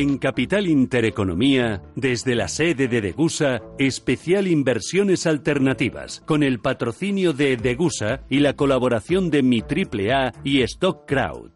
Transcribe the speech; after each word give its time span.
En 0.00 0.16
Capital 0.16 0.66
Intereconomía, 0.66 1.82
desde 1.94 2.34
la 2.34 2.48
sede 2.48 2.88
de 2.88 3.02
Degusa, 3.02 3.60
especial 3.78 4.46
Inversiones 4.46 5.26
Alternativas, 5.26 6.22
con 6.24 6.42
el 6.42 6.58
patrocinio 6.58 7.34
de 7.34 7.58
Degusa 7.58 8.22
y 8.30 8.38
la 8.38 8.54
colaboración 8.54 9.28
de 9.28 9.42
Mi 9.42 9.60
Triple 9.60 10.10
A 10.14 10.32
y 10.42 10.62
Stock 10.62 11.06
Crowd. 11.06 11.50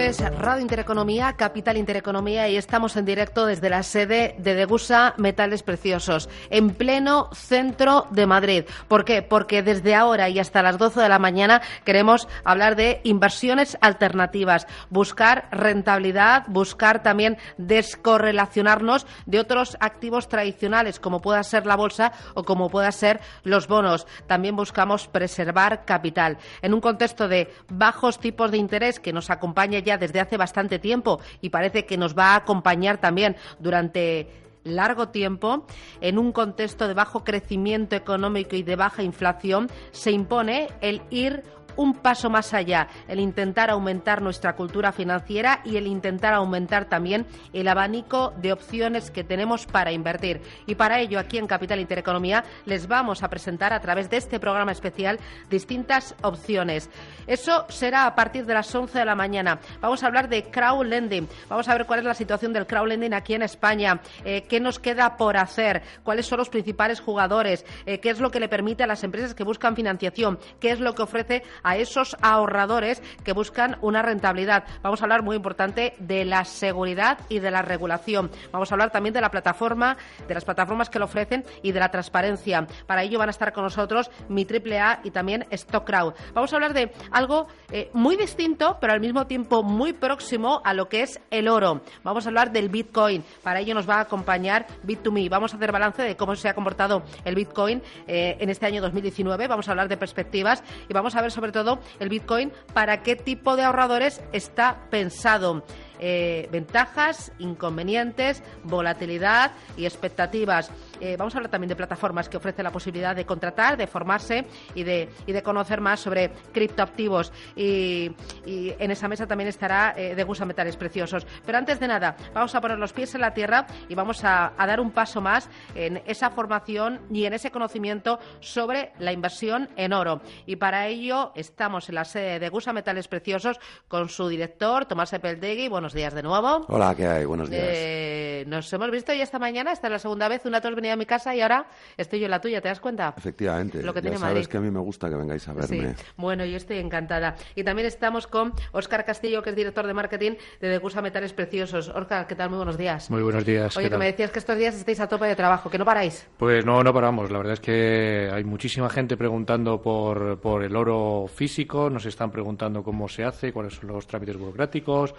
Es 0.00 0.20
Radio 0.38 0.62
Intereconomía, 0.62 1.34
Capital 1.34 1.76
Intereconomía 1.76 2.48
y 2.48 2.56
estamos 2.56 2.96
en 2.96 3.04
directo 3.04 3.44
desde 3.44 3.68
la 3.68 3.82
sede 3.82 4.34
de 4.38 4.54
Degusa 4.54 5.12
Metales 5.18 5.62
Preciosos, 5.62 6.30
en 6.48 6.70
pleno 6.70 7.28
centro 7.34 8.06
de 8.10 8.26
Madrid. 8.26 8.64
¿Por 8.88 9.04
qué? 9.04 9.20
Porque 9.20 9.62
desde 9.62 9.94
ahora 9.94 10.30
y 10.30 10.38
hasta 10.38 10.62
las 10.62 10.78
12 10.78 11.00
de 11.02 11.08
la 11.08 11.18
mañana 11.18 11.60
queremos 11.84 12.28
hablar 12.44 12.76
de 12.76 13.00
inversiones 13.04 13.76
alternativas, 13.82 14.66
buscar 14.88 15.48
rentabilidad, 15.50 16.44
buscar 16.48 17.02
también 17.02 17.36
descorrelacionarnos 17.58 19.06
de 19.26 19.38
otros 19.38 19.76
activos 19.80 20.28
tradicionales 20.28 20.98
como 20.98 21.20
pueda 21.20 21.42
ser 21.42 21.66
la 21.66 21.76
bolsa 21.76 22.12
o 22.34 22.44
como 22.44 22.70
pueda 22.70 22.90
ser 22.92 23.20
los 23.44 23.68
bonos. 23.68 24.06
También 24.26 24.56
buscamos 24.56 25.08
preservar 25.08 25.84
capital. 25.84 26.38
En 26.62 26.72
un 26.72 26.80
contexto 26.80 27.28
de 27.28 27.52
bajos 27.68 28.18
tipos 28.18 28.50
de 28.50 28.56
interés 28.56 28.98
que 28.98 29.12
nos 29.12 29.28
acompaña 29.28 29.78
ya 29.80 29.89
desde 29.98 30.20
hace 30.20 30.36
bastante 30.36 30.78
tiempo 30.78 31.20
y 31.40 31.50
parece 31.50 31.86
que 31.86 31.96
nos 31.96 32.16
va 32.16 32.32
a 32.32 32.36
acompañar 32.36 32.98
también 32.98 33.36
durante 33.58 34.28
largo 34.64 35.08
tiempo, 35.08 35.66
en 36.00 36.18
un 36.18 36.32
contexto 36.32 36.86
de 36.88 36.94
bajo 36.94 37.24
crecimiento 37.24 37.96
económico 37.96 38.56
y 38.56 38.62
de 38.62 38.76
baja 38.76 39.02
inflación, 39.02 39.70
se 39.90 40.10
impone 40.10 40.68
el 40.80 41.02
ir 41.10 41.42
un 41.76 41.94
paso 41.94 42.30
más 42.30 42.54
allá, 42.54 42.88
el 43.08 43.20
intentar 43.20 43.70
aumentar 43.70 44.22
nuestra 44.22 44.54
cultura 44.54 44.92
financiera 44.92 45.60
y 45.64 45.76
el 45.76 45.86
intentar 45.86 46.34
aumentar 46.34 46.86
también 46.86 47.26
el 47.52 47.68
abanico 47.68 48.32
de 48.36 48.52
opciones 48.52 49.10
que 49.10 49.24
tenemos 49.24 49.66
para 49.66 49.92
invertir. 49.92 50.40
Y 50.66 50.74
para 50.74 51.00
ello, 51.00 51.18
aquí 51.18 51.38
en 51.38 51.46
Capital 51.46 51.80
Intereconomía, 51.80 52.44
les 52.66 52.86
vamos 52.86 53.22
a 53.22 53.28
presentar 53.28 53.72
a 53.72 53.80
través 53.80 54.10
de 54.10 54.16
este 54.16 54.40
programa 54.40 54.72
especial 54.72 55.18
distintas 55.48 56.14
opciones. 56.22 56.90
Eso 57.26 57.66
será 57.68 58.06
a 58.06 58.14
partir 58.14 58.46
de 58.46 58.54
las 58.54 58.74
11 58.74 58.98
de 58.98 59.04
la 59.04 59.14
mañana. 59.14 59.60
Vamos 59.80 60.02
a 60.02 60.06
hablar 60.06 60.28
de 60.28 60.44
crowdlending. 60.44 61.28
Vamos 61.48 61.68
a 61.68 61.74
ver 61.74 61.86
cuál 61.86 62.00
es 62.00 62.04
la 62.04 62.14
situación 62.14 62.52
del 62.52 62.66
crowdlending 62.66 63.14
aquí 63.14 63.34
en 63.34 63.42
España, 63.42 64.00
eh, 64.24 64.42
qué 64.48 64.60
nos 64.60 64.78
queda 64.78 65.16
por 65.16 65.36
hacer, 65.36 65.82
cuáles 66.02 66.26
son 66.26 66.38
los 66.38 66.48
principales 66.48 67.00
jugadores, 67.00 67.64
eh, 67.86 68.00
qué 68.00 68.10
es 68.10 68.20
lo 68.20 68.30
que 68.30 68.40
le 68.40 68.48
permite 68.48 68.82
a 68.82 68.86
las 68.86 69.04
empresas 69.04 69.34
que 69.34 69.44
buscan 69.44 69.76
financiación, 69.76 70.38
qué 70.60 70.70
es 70.70 70.80
lo 70.80 70.94
que 70.94 71.02
ofrece 71.02 71.42
a 71.62 71.76
esos 71.76 72.16
ahorradores 72.22 73.02
que 73.24 73.32
buscan 73.32 73.78
una 73.80 74.02
rentabilidad. 74.02 74.64
Vamos 74.82 75.00
a 75.00 75.04
hablar 75.04 75.22
muy 75.22 75.36
importante 75.36 75.94
de 75.98 76.24
la 76.24 76.44
seguridad 76.44 77.18
y 77.28 77.38
de 77.38 77.50
la 77.50 77.62
regulación. 77.62 78.30
Vamos 78.52 78.70
a 78.70 78.74
hablar 78.74 78.90
también 78.90 79.14
de 79.14 79.20
la 79.20 79.30
plataforma, 79.30 79.96
de 80.26 80.34
las 80.34 80.44
plataformas 80.44 80.90
que 80.90 80.98
lo 80.98 81.04
ofrecen 81.06 81.44
y 81.62 81.72
de 81.72 81.80
la 81.80 81.90
transparencia. 81.90 82.66
Para 82.86 83.02
ello 83.02 83.18
van 83.18 83.28
a 83.28 83.30
estar 83.30 83.52
con 83.52 83.64
nosotros 83.64 84.10
mi 84.28 84.46
AAA 84.46 85.00
y 85.04 85.10
también 85.10 85.46
StockCrowd. 85.52 86.14
Vamos 86.34 86.52
a 86.52 86.56
hablar 86.56 86.74
de 86.74 86.92
algo 87.10 87.46
eh, 87.70 87.90
muy 87.92 88.16
distinto, 88.16 88.78
pero 88.80 88.92
al 88.92 89.00
mismo 89.00 89.26
tiempo 89.26 89.62
muy 89.62 89.92
próximo 89.92 90.60
a 90.64 90.74
lo 90.74 90.88
que 90.88 91.02
es 91.02 91.20
el 91.30 91.48
oro. 91.48 91.82
Vamos 92.02 92.26
a 92.26 92.28
hablar 92.28 92.52
del 92.52 92.68
Bitcoin. 92.68 93.24
Para 93.42 93.60
ello 93.60 93.74
nos 93.74 93.88
va 93.88 93.96
a 93.96 94.00
acompañar 94.00 94.66
Bit2Me. 94.84 95.28
Vamos 95.28 95.52
a 95.52 95.56
hacer 95.56 95.72
balance 95.72 96.02
de 96.02 96.16
cómo 96.16 96.34
se 96.36 96.48
ha 96.48 96.54
comportado 96.54 97.02
el 97.24 97.34
Bitcoin 97.34 97.82
eh, 98.06 98.36
en 98.40 98.50
este 98.50 98.66
año 98.66 98.80
2019. 98.82 99.48
Vamos 99.48 99.68
a 99.68 99.72
hablar 99.72 99.88
de 99.88 99.96
perspectivas 99.96 100.62
y 100.88 100.92
vamos 100.92 101.14
a 101.16 101.22
ver 101.22 101.30
sobre 101.30 101.49
todo 101.52 101.80
el 101.98 102.08
Bitcoin 102.08 102.52
para 102.72 103.02
qué 103.02 103.16
tipo 103.16 103.56
de 103.56 103.64
ahorradores 103.64 104.20
está 104.32 104.86
pensado. 104.90 105.64
Eh, 106.02 106.48
ventajas, 106.50 107.30
inconvenientes, 107.38 108.42
volatilidad 108.64 109.52
y 109.76 109.84
expectativas. 109.84 110.70
Eh, 110.98 111.16
vamos 111.18 111.34
a 111.34 111.38
hablar 111.38 111.50
también 111.50 111.68
de 111.68 111.76
plataformas 111.76 112.28
que 112.28 112.38
ofrecen 112.38 112.64
la 112.64 112.70
posibilidad 112.70 113.14
de 113.14 113.26
contratar, 113.26 113.76
de 113.76 113.86
formarse 113.86 114.46
y 114.74 114.82
de, 114.82 115.10
y 115.26 115.32
de 115.32 115.42
conocer 115.42 115.82
más 115.82 116.00
sobre 116.00 116.30
criptoactivos. 116.52 117.32
Y, 117.54 118.10
en 118.46 118.90
esa 118.90 119.08
mesa 119.08 119.26
también 119.26 119.48
estará 119.48 119.94
eh, 119.96 120.14
de 120.14 120.24
Gusa 120.24 120.44
Metales 120.44 120.76
Preciosos. 120.76 121.26
Pero 121.44 121.58
antes 121.58 121.78
de 121.78 121.88
nada, 121.88 122.16
vamos 122.32 122.54
a 122.54 122.60
poner 122.60 122.78
los 122.78 122.92
pies 122.92 123.14
en 123.14 123.20
la 123.20 123.34
tierra 123.34 123.66
y 123.88 123.94
vamos 123.94 124.24
a, 124.24 124.52
dar 124.58 124.80
un 124.80 124.92
paso 124.92 125.20
más 125.20 125.50
en 125.74 126.02
esa 126.06 126.30
formación 126.30 127.00
y 127.10 127.24
en 127.24 127.34
ese 127.34 127.50
conocimiento 127.50 128.18
sobre 128.40 128.92
la 128.98 129.12
inversión 129.12 129.68
en 129.76 129.92
oro. 129.92 130.22
Y 130.46 130.56
para 130.56 130.86
ello 130.86 131.32
estamos 131.34 131.88
en 131.88 131.96
la 131.96 132.04
sede 132.04 132.38
de 132.38 132.48
Gusa 132.48 132.72
Metales 132.72 133.08
Preciosos 133.08 133.58
con 133.88 134.08
su 134.08 134.28
director, 134.28 134.86
Tomás 134.86 135.12
Epeldegui. 135.12 135.68
Buenos 135.90 136.02
días 136.02 136.14
de 136.14 136.22
nuevo. 136.22 136.66
Hola, 136.68 136.94
¿qué 136.94 137.04
hay? 137.04 137.24
Buenos 137.24 137.50
días. 137.50 137.64
Eh, 137.66 138.44
nos 138.46 138.72
hemos 138.72 138.92
visto 138.92 139.12
ya 139.12 139.24
esta 139.24 139.40
mañana, 139.40 139.72
esta 139.72 139.88
es 139.88 139.90
la 139.90 139.98
segunda 139.98 140.28
vez. 140.28 140.46
Una 140.46 140.60
vez 140.60 140.74
venía 140.76 140.92
a 140.92 140.96
mi 140.96 141.04
casa 141.04 141.34
y 141.34 141.40
ahora 141.40 141.66
estoy 141.96 142.20
yo 142.20 142.26
en 142.26 142.30
la 142.30 142.40
tuya, 142.40 142.60
¿te 142.60 142.68
das 142.68 142.78
cuenta? 142.78 143.12
Efectivamente. 143.16 143.82
Lo 143.82 143.92
que 143.92 143.98
ya 143.98 144.02
tiene 144.02 144.16
sabes 144.18 144.34
Madrid. 144.34 144.46
que 144.46 144.56
a 144.58 144.60
mí 144.60 144.70
me 144.70 144.78
gusta 144.78 145.08
que 145.08 145.16
vengáis 145.16 145.48
a 145.48 145.52
verme. 145.52 145.96
Sí. 145.96 146.04
Bueno, 146.16 146.44
yo 146.44 146.56
estoy 146.56 146.78
encantada. 146.78 147.34
Y 147.56 147.64
también 147.64 147.88
estamos 147.88 148.28
con 148.28 148.52
Óscar 148.70 149.04
Castillo, 149.04 149.42
que 149.42 149.50
es 149.50 149.56
director 149.56 149.84
de 149.84 149.92
marketing 149.92 150.32
de 150.60 150.68
Degusa 150.68 151.02
Metales 151.02 151.32
Preciosos. 151.32 151.88
Óscar, 151.88 152.28
¿qué 152.28 152.36
tal? 152.36 152.50
Muy 152.50 152.58
buenos 152.58 152.78
días. 152.78 153.10
Muy 153.10 153.24
buenos 153.24 153.44
días. 153.44 153.76
Oye, 153.76 153.86
¿qué 153.86 153.88
que 153.88 153.90
tal? 153.90 153.98
me 153.98 154.06
decías 154.06 154.30
que 154.30 154.38
estos 154.38 154.56
días 154.56 154.76
estáis 154.76 155.00
a 155.00 155.08
tope 155.08 155.26
de 155.26 155.34
trabajo, 155.34 155.70
que 155.70 155.78
no 155.78 155.84
paráis. 155.84 156.24
Pues 156.36 156.64
no, 156.64 156.84
no 156.84 156.94
paramos. 156.94 157.32
La 157.32 157.38
verdad 157.38 157.54
es 157.54 157.60
que 157.60 158.30
hay 158.32 158.44
muchísima 158.44 158.88
gente 158.90 159.16
preguntando 159.16 159.82
por, 159.82 160.38
por 160.38 160.62
el 160.62 160.76
oro 160.76 161.26
físico, 161.26 161.90
nos 161.90 162.06
están 162.06 162.30
preguntando 162.30 162.84
cómo 162.84 163.08
se 163.08 163.24
hace, 163.24 163.52
cuáles 163.52 163.74
son 163.74 163.88
los 163.88 164.06
trámites 164.06 164.36
burocráticos, 164.36 165.16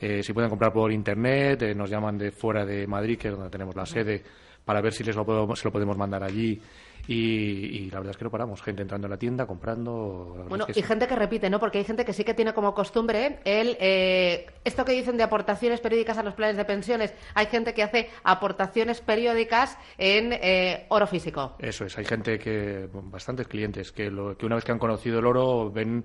eh, 0.00 0.22
si 0.22 0.32
pueden 0.32 0.50
comprar 0.50 0.72
por 0.72 0.92
internet, 0.92 1.62
eh, 1.62 1.74
nos 1.74 1.88
llaman 1.88 2.18
de 2.18 2.30
fuera 2.30 2.64
de 2.64 2.86
Madrid, 2.86 3.18
que 3.18 3.28
es 3.28 3.34
donde 3.34 3.50
tenemos 3.50 3.74
la 3.74 3.86
sede, 3.86 4.22
para 4.64 4.80
ver 4.80 4.92
si 4.92 5.04
les 5.04 5.16
lo 5.16 5.56
se 5.56 5.64
lo 5.64 5.72
podemos 5.72 5.96
mandar 5.96 6.22
allí. 6.22 6.60
Y, 7.08 7.14
y 7.14 7.90
la 7.90 7.98
verdad 7.98 8.10
es 8.12 8.16
que 8.16 8.24
no 8.24 8.30
paramos. 8.30 8.60
Gente 8.62 8.82
entrando 8.82 9.06
en 9.06 9.10
la 9.12 9.16
tienda, 9.18 9.46
comprando. 9.46 10.34
la 10.38 10.44
Bueno, 10.44 10.64
es 10.68 10.74
que 10.74 10.80
y 10.80 10.82
sí. 10.82 10.88
gente 10.88 11.06
que 11.06 11.14
repite, 11.16 11.48
¿no? 11.50 11.60
Porque 11.60 11.78
hay 11.78 11.84
gente 11.84 12.04
que 12.04 12.12
sí 12.12 12.24
que 12.24 12.34
tiene 12.34 12.52
como 12.52 12.74
costumbre 12.74 13.38
el 13.44 13.76
eh, 13.80 14.46
esto 14.64 14.84
que 14.84 14.92
dicen 14.92 15.16
de 15.16 15.22
aportaciones 15.22 15.80
periódicas 15.80 16.18
a 16.18 16.22
los 16.22 16.34
planes 16.34 16.56
de 16.56 16.64
pensiones. 16.64 17.14
Hay 17.34 17.46
gente 17.46 17.74
que 17.74 17.82
hace 17.82 18.10
aportaciones 18.24 19.00
periódicas 19.00 19.78
en 19.98 20.32
eh, 20.32 20.86
oro 20.88 21.06
físico. 21.06 21.54
Eso 21.58 21.84
es, 21.84 21.96
hay 21.98 22.04
gente 22.04 22.38
que, 22.38 22.88
bastantes 22.92 23.46
clientes, 23.48 23.92
que, 23.92 24.10
lo, 24.10 24.36
que 24.36 24.46
una 24.46 24.56
vez 24.56 24.64
que 24.64 24.72
han 24.72 24.78
conocido 24.78 25.18
el 25.20 25.26
oro 25.26 25.70
ven 25.70 26.04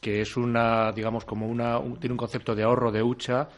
que 0.00 0.20
es 0.20 0.36
una, 0.36 0.90
digamos, 0.92 1.24
como 1.24 1.46
una, 1.46 1.78
un- 1.78 1.98
tiene 2.00 2.12
un 2.12 2.18
concepto 2.18 2.54
de 2.56 2.64
ahorro 2.64 2.90
de 2.90 3.02
hucha 3.02 3.48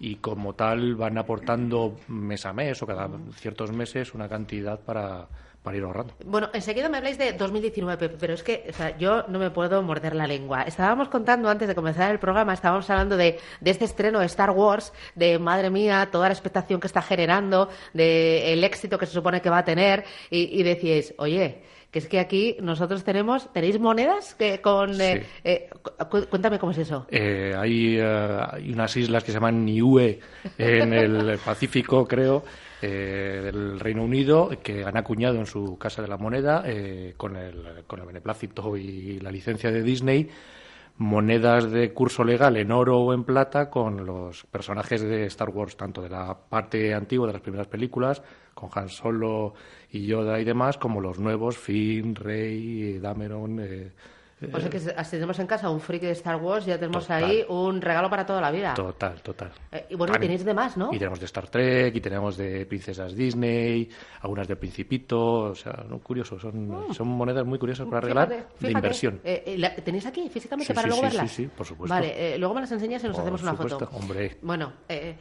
y 0.00 0.16
como 0.16 0.54
tal 0.54 0.96
van 0.96 1.16
aportando 1.16 1.96
mes 2.08 2.44
a 2.44 2.52
mes 2.52 2.82
o 2.82 2.86
cada 2.86 3.08
ciertos 3.36 3.70
meses 3.70 4.12
una 4.12 4.28
cantidad 4.28 4.80
para, 4.80 5.28
para 5.62 5.76
ir 5.76 5.84
ahorrando. 5.84 6.14
Bueno, 6.24 6.48
enseguida 6.52 6.88
me 6.88 6.96
habláis 6.96 7.18
de 7.18 7.32
2019, 7.34 8.08
pero 8.18 8.34
es 8.34 8.42
que 8.42 8.64
o 8.68 8.72
sea, 8.72 8.96
yo 8.98 9.24
no 9.28 9.38
me 9.38 9.50
puedo 9.50 9.80
morder 9.82 10.14
la 10.16 10.26
lengua. 10.26 10.62
Estábamos 10.62 11.08
contando 11.08 11.48
antes 11.48 11.68
de 11.68 11.74
comenzar 11.74 12.10
el 12.10 12.18
programa, 12.18 12.52
estábamos 12.52 12.88
hablando 12.90 13.16
de, 13.16 13.38
de 13.60 13.70
este 13.70 13.84
estreno 13.84 14.18
de 14.20 14.26
Star 14.26 14.50
Wars, 14.50 14.92
de 15.14 15.38
madre 15.38 15.70
mía, 15.70 16.08
toda 16.10 16.28
la 16.28 16.34
expectación 16.34 16.80
que 16.80 16.86
está 16.88 17.00
generando, 17.02 17.68
de 17.92 18.52
el 18.52 18.64
éxito 18.64 18.98
que 18.98 19.06
se 19.06 19.12
supone 19.12 19.40
que 19.40 19.50
va 19.50 19.58
a 19.58 19.64
tener, 19.64 20.04
y, 20.30 20.58
y 20.60 20.62
decíais, 20.64 21.14
oye, 21.18 21.62
que 21.92 21.98
es 21.98 22.08
que 22.08 22.18
aquí 22.18 22.56
nosotros 22.60 23.04
tenemos, 23.04 23.52
¿tenéis 23.52 23.78
monedas 23.78 24.34
que 24.34 24.60
con... 24.62 24.98
eh, 25.00 25.20
Sí. 25.22 25.26
eh, 25.44 25.70
cu- 26.10 26.26
cuéntame 26.28 26.58
cómo 26.58 26.72
es 26.72 26.78
eso. 26.78 27.06
Eh, 27.10 27.52
hay, 27.56 27.98
eh, 27.98 28.40
hay 28.50 28.72
unas 28.72 28.96
islas 28.96 29.22
que 29.22 29.30
se 29.30 29.36
llaman 29.36 29.64
Niue 29.64 30.18
en 30.58 30.92
el 30.94 31.38
Pacífico, 31.44 32.08
creo, 32.08 32.42
eh, 32.82 33.40
del 33.44 33.78
Reino 33.80 34.02
Unido, 34.02 34.50
que 34.62 34.84
han 34.84 34.96
acuñado 34.96 35.36
en 35.36 35.46
su 35.46 35.78
Casa 35.78 36.02
de 36.02 36.08
la 36.08 36.16
Moneda, 36.16 36.64
eh, 36.66 37.14
con, 37.16 37.36
el, 37.36 37.84
con 37.86 38.00
el 38.00 38.06
beneplácito 38.06 38.76
y 38.76 39.20
la 39.20 39.30
licencia 39.30 39.70
de 39.70 39.82
Disney, 39.82 40.28
monedas 40.98 41.70
de 41.70 41.92
curso 41.92 42.24
legal 42.24 42.56
en 42.56 42.70
oro 42.70 42.98
o 42.98 43.14
en 43.14 43.24
plata 43.24 43.70
con 43.70 44.04
los 44.04 44.44
personajes 44.46 45.00
de 45.00 45.26
Star 45.26 45.50
Wars, 45.50 45.76
tanto 45.76 46.02
de 46.02 46.10
la 46.10 46.36
parte 46.36 46.92
antigua 46.92 47.28
de 47.28 47.32
las 47.34 47.42
primeras 47.42 47.68
películas, 47.68 48.22
con 48.54 48.68
Han 48.74 48.88
Solo 48.88 49.54
y 49.90 50.06
Yoda 50.06 50.40
y 50.40 50.44
demás, 50.44 50.76
como 50.76 51.00
los 51.00 51.18
nuevos, 51.18 51.56
Finn, 51.56 52.14
Rey, 52.14 52.98
Dameron, 52.98 53.60
eh, 53.60 53.92
O 54.52 54.60
sea 54.60 54.70
que 54.70 54.80
si 54.80 55.10
tenemos 55.10 55.38
en 55.38 55.46
casa 55.46 55.68
un 55.70 55.80
friki 55.80 56.06
de 56.06 56.12
Star 56.12 56.36
Wars, 56.36 56.64
ya 56.66 56.76
tenemos 56.78 57.04
Total. 57.04 57.24
ahí 57.24 57.44
un 57.48 57.80
regalo 57.80 58.08
para 58.10 58.24
toda 58.26 58.40
la 58.40 58.50
vida. 58.50 58.74
Total, 58.74 59.20
total. 59.22 59.52
Eh, 59.70 59.86
y 59.90 59.94
bueno, 59.94 60.14
y 60.16 60.20
tenéis 60.20 60.44
de 60.44 60.54
más, 60.54 60.76
¿no? 60.76 60.90
Y 60.92 60.98
tenemos 60.98 61.20
de 61.20 61.26
Star 61.26 61.48
Trek, 61.48 61.94
y 61.94 62.00
tenemos 62.00 62.36
de 62.36 62.66
princesas 62.66 63.14
Disney, 63.14 63.88
algunas 64.20 64.48
del 64.48 64.56
Principito, 64.58 65.20
o 65.50 65.54
sea, 65.54 65.84
no, 65.88 65.98
curioso, 65.98 66.38
son, 66.38 66.86
son 66.94 67.08
monedas 67.08 67.44
muy 67.44 67.58
curiosas 67.58 67.86
para 67.86 68.00
regalar 68.00 68.28
Fíjate, 68.28 68.46
de 68.48 68.56
fíjate. 68.58 68.72
inversión. 68.72 69.20
Eh, 69.24 69.42
eh, 69.46 69.58
la- 69.58 69.74
¿Tenéis 69.76 70.06
aquí 70.06 70.28
físicamente 70.28 70.72
Sí, 70.72 70.74
para 70.74 70.82
sí, 70.84 70.88
luego 70.88 71.02
sí, 71.10 71.16
verlas? 71.16 71.30
sí, 71.32 71.42
sí, 71.44 71.50
por 71.56 71.66
supuesto. 71.66 71.94
Vale, 71.94 72.34
eh, 72.34 72.38
luego 72.38 72.54
me 72.54 72.60
las 72.62 72.72
enseñas 72.72 73.02
y 73.04 73.06
nos 73.08 73.16
Por 73.16 73.22
hacemos 73.22 73.42
una 73.42 73.50
supuesto, 73.52 73.78
foto. 73.80 73.96
hombre. 73.96 74.38
Bueno, 74.42 74.72
eh, 74.88 75.16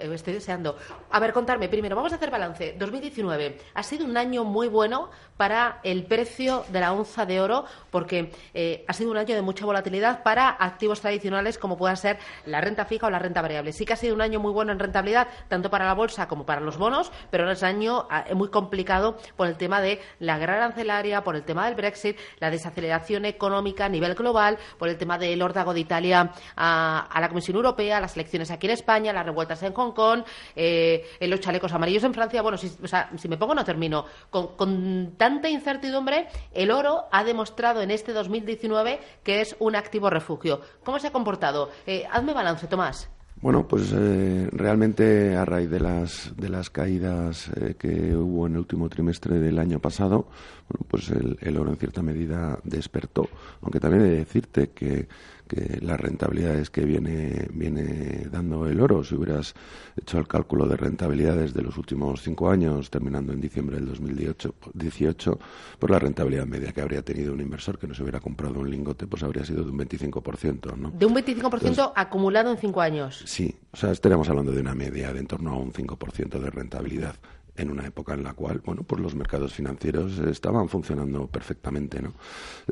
estoy 0.00 0.34
deseando. 0.34 0.76
A 1.10 1.20
ver, 1.20 1.32
contarme 1.32 1.68
primero, 1.68 1.94
vamos 1.94 2.12
a 2.12 2.16
hacer 2.16 2.30
balance. 2.30 2.74
2019 2.78 3.58
ha 3.74 3.82
sido 3.82 4.04
un 4.04 4.16
año 4.16 4.44
muy 4.44 4.68
bueno 4.68 5.10
para 5.36 5.78
el 5.84 6.04
precio 6.04 6.64
de 6.68 6.80
la 6.80 6.92
onza 6.92 7.24
de 7.24 7.40
oro 7.40 7.64
porque 7.90 8.32
eh, 8.54 8.84
ha 8.88 8.92
sido 8.92 9.10
un 9.10 9.16
año 9.16 9.34
de 9.34 9.42
mucha 9.42 9.64
volatilidad 9.64 10.22
para 10.22 10.48
activos 10.50 11.00
tradicionales 11.00 11.58
como 11.58 11.76
pueda 11.76 11.94
ser 11.94 12.18
la 12.44 12.60
renta 12.60 12.84
fija 12.84 13.06
o 13.06 13.10
la 13.10 13.18
renta 13.18 13.40
variable. 13.40 13.72
Sí 13.72 13.84
que 13.84 13.92
ha 13.92 13.96
sido 13.96 14.14
un 14.14 14.20
año 14.20 14.40
muy 14.40 14.52
bueno 14.52 14.72
en 14.72 14.78
rentabilidad, 14.78 15.28
tanto 15.48 15.70
para 15.70 15.86
la 15.86 15.94
bolsa 15.94 16.26
como 16.26 16.44
para 16.44 16.60
los 16.60 16.76
bonos, 16.76 17.12
pero 17.30 17.48
es 17.50 17.62
un 17.62 17.68
año 17.68 18.06
ah, 18.10 18.24
muy 18.34 18.48
complicado 18.48 19.16
por 19.36 19.46
el 19.46 19.56
tema 19.56 19.80
de 19.80 20.00
la 20.18 20.38
guerra 20.38 20.56
arancelaria, 20.56 21.22
por 21.22 21.36
el 21.36 21.44
tema 21.44 21.66
del 21.66 21.76
Brexit, 21.76 22.18
la 22.40 22.50
desaceleración 22.50 23.24
económica 23.24 23.84
a 23.84 23.88
nivel 23.88 24.14
global, 24.14 24.58
por 24.76 24.88
el 24.88 24.98
tema 24.98 25.18
del 25.18 25.40
órdago 25.40 25.72
de 25.72 25.80
Italia 25.80 26.32
a, 26.56 27.06
a 27.10 27.20
la 27.20 27.28
Comisión 27.28 27.56
Europea, 27.56 28.00
las 28.00 28.16
elecciones 28.16 28.50
aquí 28.50 28.66
en 28.66 28.72
España, 28.72 29.12
las 29.12 29.24
revueltas 29.24 29.62
en 29.62 29.67
Hong 29.74 29.92
Kong, 29.92 30.22
eh, 30.56 31.04
los 31.20 31.40
chalecos 31.40 31.72
amarillos 31.72 32.04
en 32.04 32.14
Francia. 32.14 32.42
Bueno, 32.42 32.58
si, 32.58 32.70
o 32.82 32.86
sea, 32.86 33.10
si 33.16 33.28
me 33.28 33.36
pongo 33.36 33.54
no 33.54 33.64
termino. 33.64 34.04
Con, 34.30 34.56
con 34.56 35.14
tanta 35.16 35.48
incertidumbre, 35.48 36.28
el 36.52 36.70
oro 36.70 37.04
ha 37.10 37.24
demostrado 37.24 37.82
en 37.82 37.90
este 37.90 38.12
2019 38.12 39.00
que 39.22 39.40
es 39.40 39.56
un 39.58 39.76
activo 39.76 40.10
refugio. 40.10 40.60
¿Cómo 40.84 40.98
se 40.98 41.08
ha 41.08 41.12
comportado? 41.12 41.70
Eh, 41.86 42.04
hazme 42.10 42.32
balance, 42.32 42.66
Tomás. 42.66 43.10
Bueno, 43.40 43.68
pues 43.68 43.92
eh, 43.94 44.48
realmente 44.50 45.36
a 45.36 45.44
raíz 45.44 45.70
de 45.70 45.78
las, 45.78 46.32
de 46.36 46.48
las 46.48 46.70
caídas 46.70 47.48
eh, 47.54 47.76
que 47.78 48.16
hubo 48.16 48.46
en 48.48 48.54
el 48.54 48.58
último 48.58 48.88
trimestre 48.88 49.38
del 49.38 49.60
año 49.60 49.78
pasado, 49.78 50.26
bueno, 50.68 50.86
pues 50.88 51.08
el, 51.10 51.38
el 51.40 51.56
oro 51.56 51.70
en 51.70 51.76
cierta 51.76 52.02
medida 52.02 52.58
despertó. 52.64 53.28
Aunque 53.62 53.78
también 53.78 54.02
he 54.02 54.08
de 54.08 54.16
decirte 54.16 54.70
que, 54.70 55.06
que 55.48 55.78
las 55.80 55.98
rentabilidades 55.98 56.70
que 56.70 56.84
viene, 56.84 57.48
viene 57.52 58.26
dando 58.30 58.66
el 58.66 58.80
oro, 58.80 59.02
si 59.02 59.14
hubieras 59.14 59.54
hecho 59.96 60.18
el 60.18 60.28
cálculo 60.28 60.66
de 60.66 60.76
rentabilidades 60.76 61.54
de 61.54 61.62
los 61.62 61.76
últimos 61.78 62.22
cinco 62.22 62.50
años, 62.50 62.90
terminando 62.90 63.32
en 63.32 63.40
diciembre 63.40 63.76
del 63.76 63.86
2018, 63.86 64.54
18, 64.74 65.38
pues 65.78 65.90
la 65.90 65.98
rentabilidad 65.98 66.46
media 66.46 66.72
que 66.72 66.80
habría 66.80 67.02
tenido 67.02 67.32
un 67.32 67.40
inversor 67.40 67.78
que 67.78 67.86
no 67.86 67.94
se 67.94 68.02
hubiera 68.02 68.20
comprado 68.20 68.60
un 68.60 68.70
lingote, 68.70 69.06
pues 69.06 69.22
habría 69.22 69.44
sido 69.44 69.64
de 69.64 69.70
un 69.70 69.78
25%, 69.78 70.76
¿no? 70.76 70.90
De 70.90 71.06
un 71.06 71.14
25% 71.14 71.92
acumulado 71.96 72.50
en 72.50 72.58
cinco 72.58 72.80
años. 72.80 73.22
Sí, 73.26 73.56
o 73.72 73.76
sea, 73.76 73.90
estaríamos 73.90 74.28
hablando 74.28 74.52
de 74.52 74.60
una 74.60 74.74
media 74.74 75.12
de 75.12 75.18
en 75.18 75.26
torno 75.26 75.52
a 75.52 75.56
un 75.56 75.72
5% 75.72 76.38
de 76.38 76.50
rentabilidad 76.50 77.16
en 77.58 77.70
una 77.70 77.86
época 77.86 78.14
en 78.14 78.22
la 78.22 78.32
cual, 78.32 78.62
bueno, 78.64 78.82
pues 78.84 79.02
los 79.02 79.14
mercados 79.14 79.52
financieros 79.52 80.18
estaban 80.20 80.68
funcionando 80.68 81.26
perfectamente, 81.26 82.00
¿no? 82.00 82.14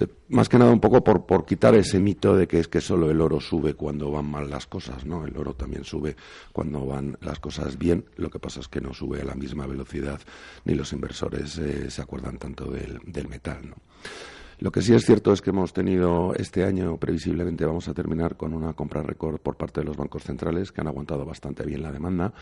Eh, 0.01 0.07
más 0.29 0.49
que 0.49 0.59
nada 0.59 0.71
un 0.71 0.81
poco 0.81 1.03
por, 1.03 1.27
por 1.27 1.45
quitar 1.45 1.75
ese 1.75 1.99
mito 1.99 2.37
de 2.37 2.47
que 2.47 2.61
es 2.61 2.69
que 2.69 2.81
solo 2.81 3.11
el 3.11 3.21
oro 3.21 3.41
sube 3.41 3.75
cuando 3.75 4.11
van 4.11 4.31
mal 4.31 4.49
las 4.49 4.67
cosas, 4.67 5.05
¿no? 5.05 5.27
El 5.27 5.37
oro 5.37 5.55
también 5.55 5.85
sube 5.85 6.17
cuando 6.53 6.87
van 6.87 7.19
las 7.21 7.41
cosas 7.41 7.77
bien, 7.77 8.05
lo 8.17 8.31
que 8.31 8.39
pasa 8.39 8.61
es 8.61 8.69
que 8.69 8.81
no 8.81 8.95
sube 8.95 9.21
a 9.21 9.25
la 9.25 9.35
misma 9.35 9.67
velocidad 9.67 10.21
ni 10.65 10.75
los 10.75 10.93
inversores 10.93 11.59
eh, 11.59 11.91
se 11.91 12.03
acuerdan 12.03 12.39
tanto 12.39 12.71
del, 12.71 13.01
del 13.05 13.29
metal, 13.29 13.69
¿no? 13.69 13.77
Lo 14.59 14.73
que 14.73 14.81
sí 14.81 14.95
es 14.95 15.05
cierto 15.05 15.35
es 15.35 15.43
que 15.43 15.51
hemos 15.51 15.75
tenido 15.75 16.33
este 16.35 16.65
año, 16.65 16.97
previsiblemente 16.97 17.67
vamos 17.67 17.89
a 17.89 17.95
terminar 17.95 18.37
con 18.37 18.55
una 18.55 18.73
compra 18.73 19.03
récord 19.03 19.39
por 19.39 19.57
parte 19.57 19.81
de 19.83 19.87
los 19.87 19.99
bancos 19.99 20.23
centrales 20.25 20.73
que 20.73 20.81
han 20.81 20.87
aguantado 20.87 21.27
bastante 21.27 21.63
bien 21.65 21.83
la 21.83 21.93
demanda. 21.93 22.33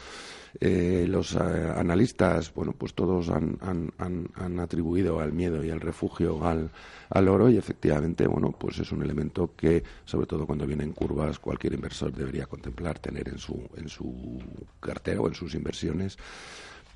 Eh, 0.60 1.06
los 1.08 1.34
eh, 1.34 1.38
analistas, 1.74 2.54
bueno, 2.54 2.72
pues 2.72 2.94
todos 2.94 3.30
han, 3.30 3.58
han- 3.60 3.92
han- 3.98 4.28
han 4.36 4.60
atribuido 4.60 5.18
al 5.18 5.32
miedo 5.32 5.64
y 5.64 5.70
al 5.70 5.80
refugio 5.80 6.44
al, 6.46 6.70
al 7.10 7.28
oro 7.28 7.50
y 7.50 7.56
efectivamente, 7.56 8.28
bueno, 8.28 8.52
pues 8.56 8.78
es 8.78 8.92
un 8.92 9.02
elemento 9.02 9.50
que, 9.56 9.82
sobre 10.04 10.28
todo 10.28 10.46
cuando 10.46 10.68
vienen 10.68 10.92
curvas, 10.92 11.40
cualquier 11.40 11.72
inversor 11.74 12.12
debería 12.12 12.46
contemplar 12.46 13.00
tener 13.00 13.28
en 13.28 13.38
su, 13.38 13.60
en 13.76 13.88
su 13.88 14.38
cartera 14.78 15.20
o 15.20 15.26
en 15.26 15.34
sus 15.34 15.52
inversiones. 15.56 16.16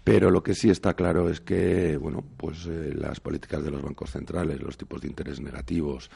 Pero 0.09 0.31
lo 0.31 0.43
que 0.43 0.55
sí 0.55 0.71
está 0.71 0.95
claro 0.95 1.29
es 1.29 1.41
que, 1.41 1.99
bueno, 1.99 2.25
pues 2.37 2.67
eh, 2.67 2.95
las 2.95 3.21
políticas 3.21 3.63
de 3.63 3.71
los 3.71 3.83
bancos 3.83 4.11
centrales, 4.11 4.61
los 4.63 4.79
tipos 4.79 5.03
de 5.03 5.09
interés 5.09 5.39
negativos, 5.39 6.11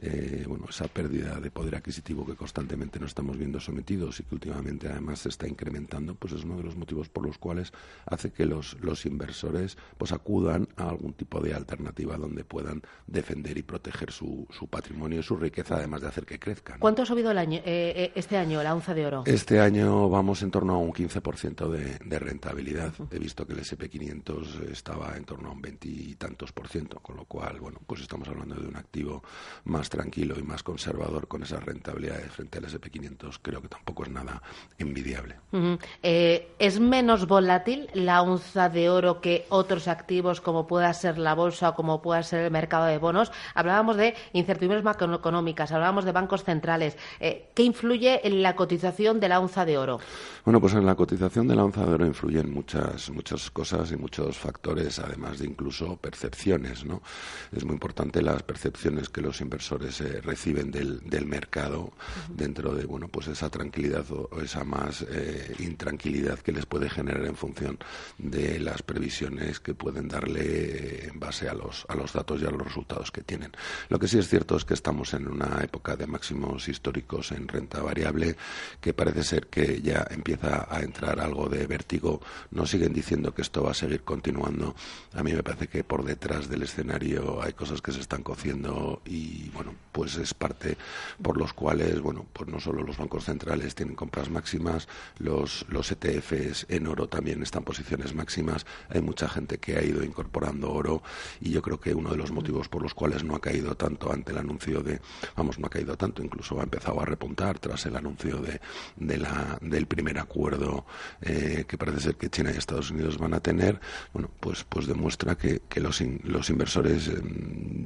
eh, 0.00 0.44
bueno, 0.46 0.66
esa 0.68 0.86
pérdida 0.86 1.40
de 1.40 1.50
poder 1.50 1.76
adquisitivo 1.76 2.26
que 2.26 2.34
constantemente 2.34 3.00
nos 3.00 3.08
estamos 3.08 3.38
viendo 3.38 3.58
sometidos 3.58 4.20
y 4.20 4.24
que 4.24 4.34
últimamente 4.34 4.88
además 4.88 5.20
se 5.20 5.30
está 5.30 5.48
incrementando, 5.48 6.14
pues 6.14 6.34
es 6.34 6.44
uno 6.44 6.58
de 6.58 6.64
los 6.64 6.76
motivos 6.76 7.08
por 7.08 7.24
los 7.24 7.38
cuales 7.38 7.72
hace 8.04 8.30
que 8.32 8.44
los, 8.44 8.76
los 8.82 9.06
inversores 9.06 9.78
pues 9.96 10.12
acudan 10.12 10.68
a 10.76 10.90
algún 10.90 11.14
tipo 11.14 11.40
de 11.40 11.54
alternativa 11.54 12.18
donde 12.18 12.44
puedan 12.44 12.82
defender 13.06 13.56
y 13.56 13.62
proteger 13.62 14.12
su, 14.12 14.46
su 14.50 14.66
patrimonio 14.66 15.20
y 15.20 15.22
su 15.22 15.36
riqueza, 15.36 15.76
además 15.76 16.02
de 16.02 16.08
hacer 16.08 16.26
que 16.26 16.38
crezca. 16.38 16.74
¿no? 16.74 16.80
¿Cuánto 16.80 17.00
ha 17.02 17.06
subido 17.06 17.30
el 17.30 17.38
año, 17.38 17.58
eh, 17.64 17.92
eh, 17.96 18.12
este 18.14 18.36
año 18.36 18.62
la 18.62 18.74
onza 18.74 18.92
de 18.92 19.06
oro? 19.06 19.22
Este 19.24 19.58
año 19.58 20.10
vamos 20.10 20.42
en 20.42 20.50
torno 20.50 20.74
a 20.74 20.78
un 20.78 20.92
15% 20.92 21.68
de, 21.70 21.98
de 22.04 22.18
rentabilidad. 22.18 22.92
He 23.10 23.18
visto 23.18 23.37
que 23.46 23.54
el 23.54 23.60
SP500 23.60 24.70
estaba 24.70 25.16
en 25.16 25.24
torno 25.24 25.48
a 25.48 25.52
un 25.52 25.60
veintitantos 25.60 26.52
por 26.52 26.68
ciento, 26.68 27.00
con 27.00 27.16
lo 27.16 27.24
cual, 27.24 27.60
bueno, 27.60 27.78
pues 27.86 28.00
estamos 28.00 28.28
hablando 28.28 28.54
de 28.54 28.66
un 28.66 28.76
activo 28.76 29.22
más 29.64 29.88
tranquilo 29.88 30.38
y 30.38 30.42
más 30.42 30.62
conservador 30.62 31.28
con 31.28 31.42
esas 31.42 31.62
rentabilidades 31.64 32.32
frente 32.32 32.58
al 32.58 32.64
SP500. 32.64 33.38
Creo 33.42 33.62
que 33.62 33.68
tampoco 33.68 34.04
es 34.04 34.10
nada 34.10 34.42
envidiable. 34.78 35.36
Eh, 36.02 36.48
¿Es 36.58 36.80
menos 36.80 37.26
volátil 37.26 37.88
la 37.94 38.22
onza 38.22 38.68
de 38.68 38.90
oro 38.90 39.20
que 39.20 39.46
otros 39.48 39.88
activos 39.88 40.40
como 40.40 40.66
pueda 40.66 40.92
ser 40.92 41.18
la 41.18 41.34
bolsa 41.34 41.70
o 41.70 41.74
como 41.74 42.02
pueda 42.02 42.22
ser 42.22 42.44
el 42.44 42.50
mercado 42.50 42.86
de 42.86 42.98
bonos? 42.98 43.32
Hablábamos 43.54 43.96
de 43.96 44.14
incertidumbres 44.32 44.84
macroeconómicas, 44.84 45.72
hablábamos 45.72 46.04
de 46.04 46.12
bancos 46.12 46.44
centrales. 46.44 46.96
Eh, 47.20 47.48
¿Qué 47.54 47.62
influye 47.62 48.26
en 48.26 48.42
la 48.42 48.56
cotización 48.56 49.20
de 49.20 49.28
la 49.28 49.40
onza 49.40 49.64
de 49.64 49.78
oro? 49.78 50.00
Bueno, 50.44 50.60
pues 50.60 50.74
en 50.74 50.86
la 50.86 50.94
cotización 50.94 51.48
de 51.48 51.54
la 51.54 51.64
onza 51.64 51.84
de 51.84 51.94
oro 51.94 52.06
influyen 52.06 52.52
muchas, 52.52 53.10
muchas 53.18 53.50
cosas 53.50 53.90
y 53.90 53.96
muchos 53.96 54.38
factores, 54.38 55.00
además 55.00 55.40
de 55.40 55.46
incluso 55.46 55.96
percepciones, 55.96 56.84
¿no? 56.84 57.02
Es 57.50 57.64
muy 57.64 57.74
importante 57.74 58.22
las 58.22 58.44
percepciones 58.44 59.08
que 59.08 59.20
los 59.20 59.40
inversores 59.40 60.00
eh, 60.00 60.20
reciben 60.20 60.70
del, 60.70 61.00
del 61.00 61.26
mercado 61.26 61.92
dentro 62.28 62.76
de, 62.76 62.86
bueno, 62.86 63.08
pues 63.08 63.26
esa 63.26 63.50
tranquilidad 63.50 64.04
o, 64.12 64.30
esa 64.40 64.62
más 64.62 65.04
eh, 65.10 65.52
intranquilidad 65.58 66.38
que 66.38 66.52
les 66.52 66.64
puede 66.64 66.88
generar 66.88 67.26
en 67.26 67.34
función 67.34 67.76
de 68.18 68.60
las 68.60 68.82
previsiones 68.82 69.58
que 69.58 69.74
pueden 69.74 70.06
darle 70.06 70.44
eh, 70.44 71.08
en 71.12 71.18
base 71.18 71.48
a 71.48 71.54
los, 71.54 71.86
a 71.88 71.96
los 71.96 72.12
datos 72.12 72.40
y 72.40 72.46
a 72.46 72.50
los 72.52 72.62
resultados 72.62 73.10
que 73.10 73.22
tienen. 73.22 73.50
Lo 73.88 73.98
que 73.98 74.06
sí 74.06 74.16
es 74.18 74.28
cierto 74.28 74.56
es 74.56 74.64
que 74.64 74.74
estamos 74.74 75.12
en 75.14 75.26
una 75.26 75.60
época 75.64 75.96
de 75.96 76.06
máximos 76.06 76.68
históricos 76.68 77.32
en 77.32 77.48
renta 77.48 77.82
variable 77.82 78.36
que 78.80 78.94
parece 78.94 79.24
ser 79.24 79.48
que 79.48 79.82
ya 79.82 80.06
empieza 80.08 80.68
a 80.70 80.82
entrar 80.82 81.18
algo 81.18 81.48
de 81.48 81.66
vértigo. 81.66 82.20
No 82.52 82.64
siguen 82.64 82.92
diciendo 82.92 83.07
que 83.08 83.40
esto 83.40 83.62
va 83.62 83.70
a 83.70 83.74
seguir 83.74 84.02
continuando. 84.02 84.74
A 85.14 85.22
mí 85.22 85.32
me 85.32 85.42
parece 85.42 85.66
que 85.66 85.82
por 85.82 86.04
detrás 86.04 86.50
del 86.50 86.62
escenario 86.62 87.42
hay 87.42 87.54
cosas 87.54 87.80
que 87.80 87.90
se 87.90 88.00
están 88.00 88.22
cociendo 88.22 89.00
y 89.06 89.48
bueno, 89.50 89.74
pues 89.92 90.16
es 90.16 90.34
parte 90.34 90.76
por 91.22 91.38
los 91.38 91.54
cuales, 91.54 92.00
bueno, 92.02 92.26
pues 92.34 92.50
no 92.50 92.60
solo 92.60 92.82
los 92.82 92.98
bancos 92.98 93.24
centrales 93.24 93.74
tienen 93.74 93.94
compras 93.94 94.28
máximas, 94.28 94.88
los, 95.18 95.64
los 95.70 95.90
ETFs 95.90 96.66
en 96.68 96.86
oro 96.86 97.08
también 97.08 97.42
están 97.42 97.64
posiciones 97.64 98.14
máximas. 98.14 98.66
Hay 98.90 99.00
mucha 99.00 99.26
gente 99.26 99.56
que 99.56 99.78
ha 99.78 99.82
ido 99.82 100.04
incorporando 100.04 100.70
oro 100.70 101.02
y 101.40 101.50
yo 101.50 101.62
creo 101.62 101.80
que 101.80 101.94
uno 101.94 102.10
de 102.10 102.18
los 102.18 102.30
motivos 102.30 102.68
por 102.68 102.82
los 102.82 102.92
cuales 102.92 103.24
no 103.24 103.36
ha 103.36 103.40
caído 103.40 103.74
tanto 103.74 104.12
ante 104.12 104.32
el 104.32 104.38
anuncio 104.38 104.82
de, 104.82 105.00
vamos, 105.34 105.58
no 105.58 105.66
ha 105.66 105.70
caído 105.70 105.96
tanto, 105.96 106.22
incluso 106.22 106.60
ha 106.60 106.64
empezado 106.64 107.00
a 107.00 107.06
repuntar 107.06 107.58
tras 107.58 107.86
el 107.86 107.96
anuncio 107.96 108.36
de, 108.42 108.60
de 108.96 109.16
la, 109.16 109.56
del 109.62 109.86
primer 109.86 110.18
acuerdo 110.18 110.84
eh, 111.22 111.64
que 111.66 111.78
parece 111.78 112.00
ser 112.00 112.16
que 112.16 112.28
China 112.28 112.52
y 112.54 112.58
Estados 112.58 112.90
Unidos 112.90 112.97
van 113.18 113.34
a 113.34 113.40
tener, 113.40 113.80
bueno, 114.12 114.28
pues, 114.40 114.64
pues 114.68 114.86
demuestra 114.86 115.36
que, 115.36 115.60
que 115.68 115.80
los, 115.80 116.00
in- 116.00 116.20
los 116.24 116.50
inversores 116.50 117.08
eh, 117.08 117.12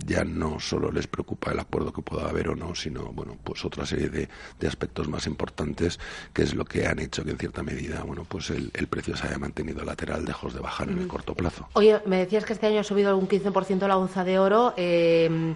ya 0.06 0.24
no 0.24 0.58
solo 0.60 0.90
les 0.90 1.06
preocupa 1.06 1.52
el 1.52 1.60
acuerdo 1.60 1.92
que 1.92 2.02
pueda 2.02 2.28
haber 2.28 2.48
o 2.48 2.56
no, 2.56 2.74
sino, 2.74 3.12
bueno, 3.12 3.36
pues 3.44 3.64
otra 3.64 3.84
serie 3.86 4.08
de, 4.08 4.28
de 4.58 4.66
aspectos 4.68 5.08
más 5.08 5.26
importantes 5.26 5.98
que 6.32 6.42
es 6.42 6.54
lo 6.54 6.64
que 6.64 6.86
han 6.86 6.98
hecho 6.98 7.24
que 7.24 7.30
en 7.32 7.38
cierta 7.38 7.62
medida, 7.62 8.02
bueno, 8.02 8.24
pues 8.28 8.50
el, 8.50 8.70
el 8.74 8.86
precio 8.88 9.16
se 9.16 9.26
haya 9.26 9.38
mantenido 9.38 9.84
lateral 9.84 10.24
lejos 10.24 10.54
de 10.54 10.60
bajar 10.60 10.88
en 10.90 10.98
el 10.98 11.06
corto 11.08 11.34
plazo. 11.34 11.68
Oye, 11.74 12.00
me 12.06 12.18
decías 12.18 12.44
que 12.44 12.52
este 12.54 12.66
año 12.66 12.80
ha 12.80 12.84
subido 12.84 13.16
un 13.16 13.28
15% 13.28 13.86
la 13.86 13.96
onza 13.96 14.24
de 14.24 14.38
oro. 14.38 14.74
eh, 14.76 15.54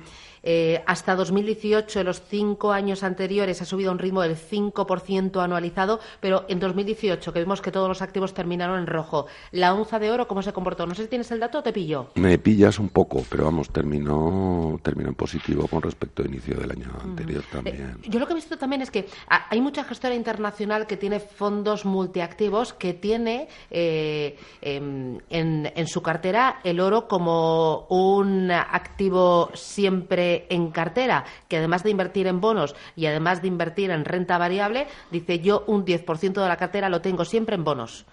eh, 0.49 0.81
hasta 0.87 1.17
2018, 1.17 1.99
en 1.99 2.07
los 2.07 2.23
cinco 2.23 2.71
años 2.71 3.03
anteriores, 3.03 3.61
ha 3.61 3.65
subido 3.65 3.91
a 3.91 3.93
un 3.93 3.99
ritmo 3.99 4.23
del 4.23 4.37
5% 4.37 5.43
anualizado, 5.43 5.99
pero 6.21 6.45
en 6.49 6.61
2018, 6.61 7.33
que 7.33 7.41
vimos 7.41 7.61
que 7.61 7.73
todos 7.73 7.89
los 7.89 8.01
activos 8.01 8.33
terminaron 8.33 8.79
en 8.79 8.87
rojo, 8.87 9.27
la 9.51 9.75
onza 9.75 9.99
de 9.99 10.13
oro, 10.13 10.29
¿cómo 10.29 10.43
se 10.43 10.53
comportó? 10.53 10.87
No 10.87 10.95
sé 10.95 11.03
si 11.03 11.09
tienes 11.09 11.33
el 11.33 11.41
dato 11.41 11.59
o 11.59 11.63
te 11.65 11.73
pillo. 11.73 12.11
Me 12.15 12.39
pillas 12.39 12.79
un 12.79 12.91
poco, 12.91 13.25
pero 13.29 13.47
vamos, 13.47 13.71
terminó, 13.71 14.79
terminó 14.85 15.09
en 15.09 15.17
positivo 15.17 15.67
con 15.67 15.83
respecto 15.83 16.23
al 16.23 16.29
inicio 16.29 16.57
del 16.57 16.71
año 16.71 16.93
anterior 17.03 17.43
también. 17.51 17.99
Eh, 18.05 18.09
yo 18.09 18.21
lo 18.21 18.27
que 18.29 18.33
he 18.35 18.37
visto 18.37 18.57
también 18.57 18.83
es 18.83 18.93
que 18.93 19.09
hay 19.27 19.61
mucha 19.61 19.83
gestora 19.83 20.15
internacional 20.15 20.87
que 20.87 20.97
tiene 20.97 21.19
fondos 21.19 21.85
multiactivos 21.85 22.73
que 22.73 22.95
tiene 22.95 23.49
eh, 23.73 24.39
em, 24.63 25.19
en, 25.29 25.73
en 25.75 25.87
su 25.89 26.03
cartera 26.03 26.61
el 26.63 26.79
oro 26.79 27.09
como 27.09 27.87
un 27.89 28.53
activo 28.53 29.51
siempre 29.55 30.36
en 30.51 30.71
cartera, 30.71 31.25
que 31.49 31.57
además 31.57 31.83
de 31.83 31.91
invertir 31.91 32.27
en 32.27 32.41
bonos 32.41 32.75
y 32.95 33.07
además 33.07 33.41
de 33.43 33.49
invertir 33.49 33.91
en 33.91 34.05
renta 34.05 34.39
variable, 34.39 34.87
dice 35.11 35.41
yo 35.41 35.65
un 35.67 35.85
10% 35.85 36.33
de 36.33 36.49
la 36.49 36.57
cartera 36.57 36.89
lo 36.89 37.01
tengo 37.01 37.25
siempre 37.25 37.57
en 37.57 37.65
bonos. 37.65 38.05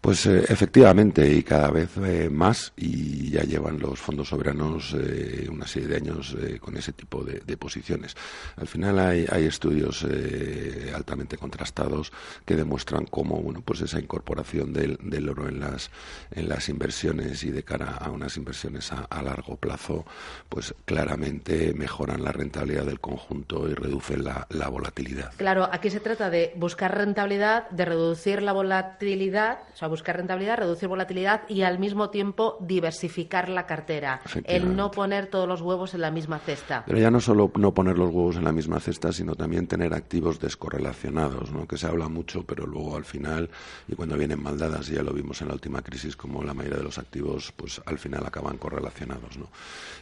Pues 0.00 0.26
eh, 0.26 0.44
efectivamente, 0.48 1.28
y 1.28 1.42
cada 1.42 1.70
vez 1.70 1.96
eh, 1.98 2.28
más, 2.30 2.72
y 2.76 3.30
ya 3.30 3.42
llevan 3.42 3.78
los 3.78 4.00
fondos 4.00 4.28
soberanos 4.28 4.94
eh, 4.98 5.48
una 5.50 5.66
serie 5.66 5.88
de 5.88 5.96
años 5.96 6.36
con 6.60 6.76
ese 6.76 6.92
tipo 6.92 7.22
de, 7.24 7.40
posiciones. 7.56 8.16
Al 8.56 8.66
final 8.66 8.98
hay, 8.98 9.44
estudios 9.44 10.06
altamente 10.94 11.36
contrastados 11.36 12.10
que 12.44 12.56
demuestran 12.56 13.04
cómo 13.04 13.40
bueno, 13.42 13.60
pues 13.60 13.82
esa 13.82 14.00
incorporación 14.00 14.72
del, 14.72 14.98
del 15.02 15.28
oro 15.28 15.48
en 15.48 15.60
las, 15.60 15.90
en 16.30 16.48
las 16.48 16.68
inversiones 16.68 17.44
y 17.44 17.50
de 17.50 17.62
cara 17.62 17.98
a 17.98 18.10
unas 18.10 18.36
inversiones 18.36 18.90
a 18.92 19.22
largo 19.22 19.56
plazo, 19.56 20.04
pues 20.48 20.74
claramente 20.84 21.71
mejoran 21.74 22.22
la 22.22 22.32
rentabilidad 22.32 22.84
del 22.84 23.00
conjunto 23.00 23.68
y 23.68 23.74
reducen 23.74 24.24
la, 24.24 24.46
la 24.50 24.68
volatilidad. 24.68 25.32
Claro, 25.36 25.68
aquí 25.70 25.90
se 25.90 26.00
trata 26.00 26.30
de 26.30 26.52
buscar 26.56 26.96
rentabilidad, 26.96 27.68
de 27.70 27.84
reducir 27.84 28.42
la 28.42 28.52
volatilidad, 28.52 29.60
o 29.72 29.76
sea, 29.76 29.88
buscar 29.88 30.16
rentabilidad, 30.16 30.58
reducir 30.58 30.88
volatilidad 30.88 31.42
y 31.48 31.62
al 31.62 31.78
mismo 31.78 32.10
tiempo 32.10 32.56
diversificar 32.60 33.48
la 33.48 33.66
cartera. 33.66 34.20
El 34.44 34.76
no 34.76 34.90
poner 34.90 35.26
todos 35.26 35.48
los 35.48 35.60
huevos 35.60 35.94
en 35.94 36.00
la 36.00 36.10
misma 36.10 36.38
cesta. 36.38 36.84
Pero 36.86 36.98
ya 36.98 37.10
no 37.10 37.20
solo 37.20 37.50
no 37.56 37.72
poner 37.74 37.98
los 37.98 38.10
huevos 38.10 38.36
en 38.36 38.44
la 38.44 38.52
misma 38.52 38.80
cesta, 38.80 39.12
sino 39.12 39.34
también 39.34 39.66
tener 39.66 39.94
activos 39.94 40.40
descorrelacionados, 40.40 41.50
¿no? 41.50 41.66
que 41.66 41.76
se 41.76 41.86
habla 41.86 42.08
mucho, 42.08 42.44
pero 42.44 42.66
luego 42.66 42.96
al 42.96 43.04
final, 43.04 43.50
y 43.88 43.94
cuando 43.94 44.16
vienen 44.16 44.42
maldadas, 44.42 44.88
ya 44.88 45.02
lo 45.02 45.12
vimos 45.12 45.40
en 45.42 45.48
la 45.48 45.54
última 45.54 45.82
crisis, 45.82 46.16
como 46.16 46.42
la 46.42 46.54
mayoría 46.54 46.78
de 46.78 46.84
los 46.84 46.98
activos, 46.98 47.52
pues 47.56 47.80
al 47.86 47.98
final 47.98 48.24
acaban 48.26 48.58
correlacionados. 48.58 49.38
¿no? 49.38 49.48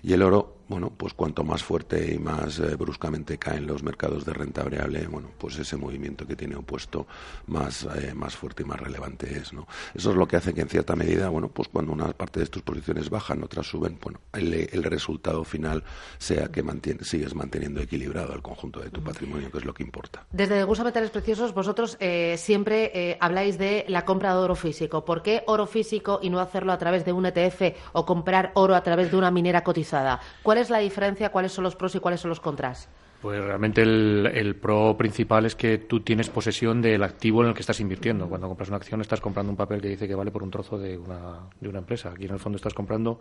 Y 0.03 0.13
el 0.13 0.23
oro, 0.23 0.60
bueno, 0.71 0.93
pues 0.97 1.15
cuanto 1.15 1.43
más 1.43 1.65
fuerte 1.65 2.15
y 2.15 2.19
más 2.21 2.61
eh, 2.61 2.77
bruscamente 2.77 3.39
caen 3.39 3.67
los 3.67 3.83
mercados 3.83 4.25
de 4.25 4.33
renta 4.33 4.63
variable, 4.63 5.05
bueno, 5.09 5.29
pues 5.37 5.59
ese 5.59 5.77
movimiento 5.77 6.25
que 6.25 6.37
tiene 6.37 6.55
opuesto 6.55 7.09
más, 7.49 7.89
eh, 7.97 8.15
más 8.15 8.37
fuerte 8.37 8.63
y 8.63 8.67
más 8.67 8.79
relevante 8.79 9.37
es. 9.37 9.53
¿no? 9.53 9.67
Eso 9.95 10.11
es 10.11 10.17
lo 10.17 10.29
que 10.29 10.37
hace 10.37 10.55
que 10.55 10.61
en 10.61 10.69
cierta 10.69 10.95
medida, 10.95 11.29
bueno, 11.29 11.49
pues 11.49 11.67
cuando 11.67 11.93
una 11.93 12.07
parte 12.13 12.39
de 12.39 12.47
tus 12.47 12.63
posiciones 12.63 13.11
bajan, 13.11 13.43
otras 13.43 13.67
suben, 13.67 13.99
bueno, 14.01 14.21
el, 14.33 14.55
el 14.55 14.85
resultado 14.85 15.43
final 15.43 15.83
sea 16.19 16.53
que 16.53 16.63
mantiene, 16.63 17.03
sigues 17.03 17.35
manteniendo 17.35 17.81
equilibrado 17.81 18.33
el 18.33 18.41
conjunto 18.41 18.79
de 18.79 18.91
tu 18.91 19.03
patrimonio, 19.03 19.51
que 19.51 19.59
es 19.59 19.65
lo 19.65 19.75
que 19.75 19.83
importa. 19.83 20.25
Desde 20.31 20.63
Gusa 20.63 20.85
Metales 20.85 21.11
Preciosos, 21.11 21.53
vosotros 21.53 21.97
eh, 21.99 22.37
siempre 22.39 22.93
eh, 22.95 23.19
habláis 23.21 23.59
de 23.59 23.85
la 23.89 24.05
compra 24.05 24.35
de 24.35 24.39
oro 24.39 24.55
físico. 24.55 25.05
¿Por 25.05 25.25
qué 25.25 25.43
oro 25.49 25.67
físico 25.67 26.21
y 26.23 26.31
no 26.31 26.39
hacerlo 26.39 26.73
a 26.73 26.79
través 26.79 27.05
de 27.05 27.13
un 27.13 27.27
ETF 27.27 27.75
o 27.93 28.07
comprar 28.07 28.53
oro 28.55 28.77
a 28.77 28.85
través 28.85 29.11
de 29.11 29.17
una 29.17 29.33
minera 29.33 29.65
cotizada? 29.65 30.21
¿Cuál 30.45 30.60
es 30.61 30.71
la 30.71 30.79
diferencia? 30.79 31.31
¿Cuáles 31.31 31.53
son 31.53 31.65
los 31.65 31.77
pros 31.77 31.95
y 31.95 32.01
cuáles 32.01 32.21
son 32.21 32.29
los 32.29 32.41
contras? 32.41 32.89
Pues 33.21 33.43
realmente 33.45 33.83
el, 33.83 34.31
el 34.33 34.57
pro 34.57 34.97
principal 34.97 35.45
es 35.45 35.55
que 35.55 35.77
tú 35.77 36.01
tienes 36.01 36.31
posesión 36.31 36.81
del 36.81 37.03
activo 37.03 37.43
en 37.43 37.49
el 37.49 37.55
que 37.55 37.61
estás 37.61 37.79
invirtiendo. 37.81 38.29
Cuando 38.29 38.49
compras 38.49 38.69
una 38.71 38.79
acción 38.79 39.01
estás 39.03 39.21
comprando 39.21 39.51
un 39.51 39.57
papel 39.57 39.81
que 39.83 39.89
dice 39.89 40.09
que 40.09 40.15
vale 40.15 40.31
por 40.31 40.43
un 40.43 40.51
trozo 40.51 40.79
de 40.79 40.97
una, 40.97 41.41
de 41.61 41.69
una 41.69 41.81
empresa. 41.81 42.13
Aquí 42.13 42.25
en 42.25 42.33
el 42.33 42.39
fondo 42.39 42.57
estás 42.57 42.73
comprando 42.73 43.21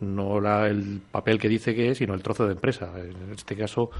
no 0.00 0.40
la- 0.40 0.66
el 0.68 1.02
papel 1.10 1.38
que 1.38 1.48
dice 1.50 1.74
que 1.74 1.90
es, 1.90 1.98
sino 1.98 2.14
el 2.14 2.22
trozo 2.22 2.46
de 2.46 2.52
empresa. 2.52 2.90
En 2.96 3.32
este 3.32 3.54
caso, 3.54 3.90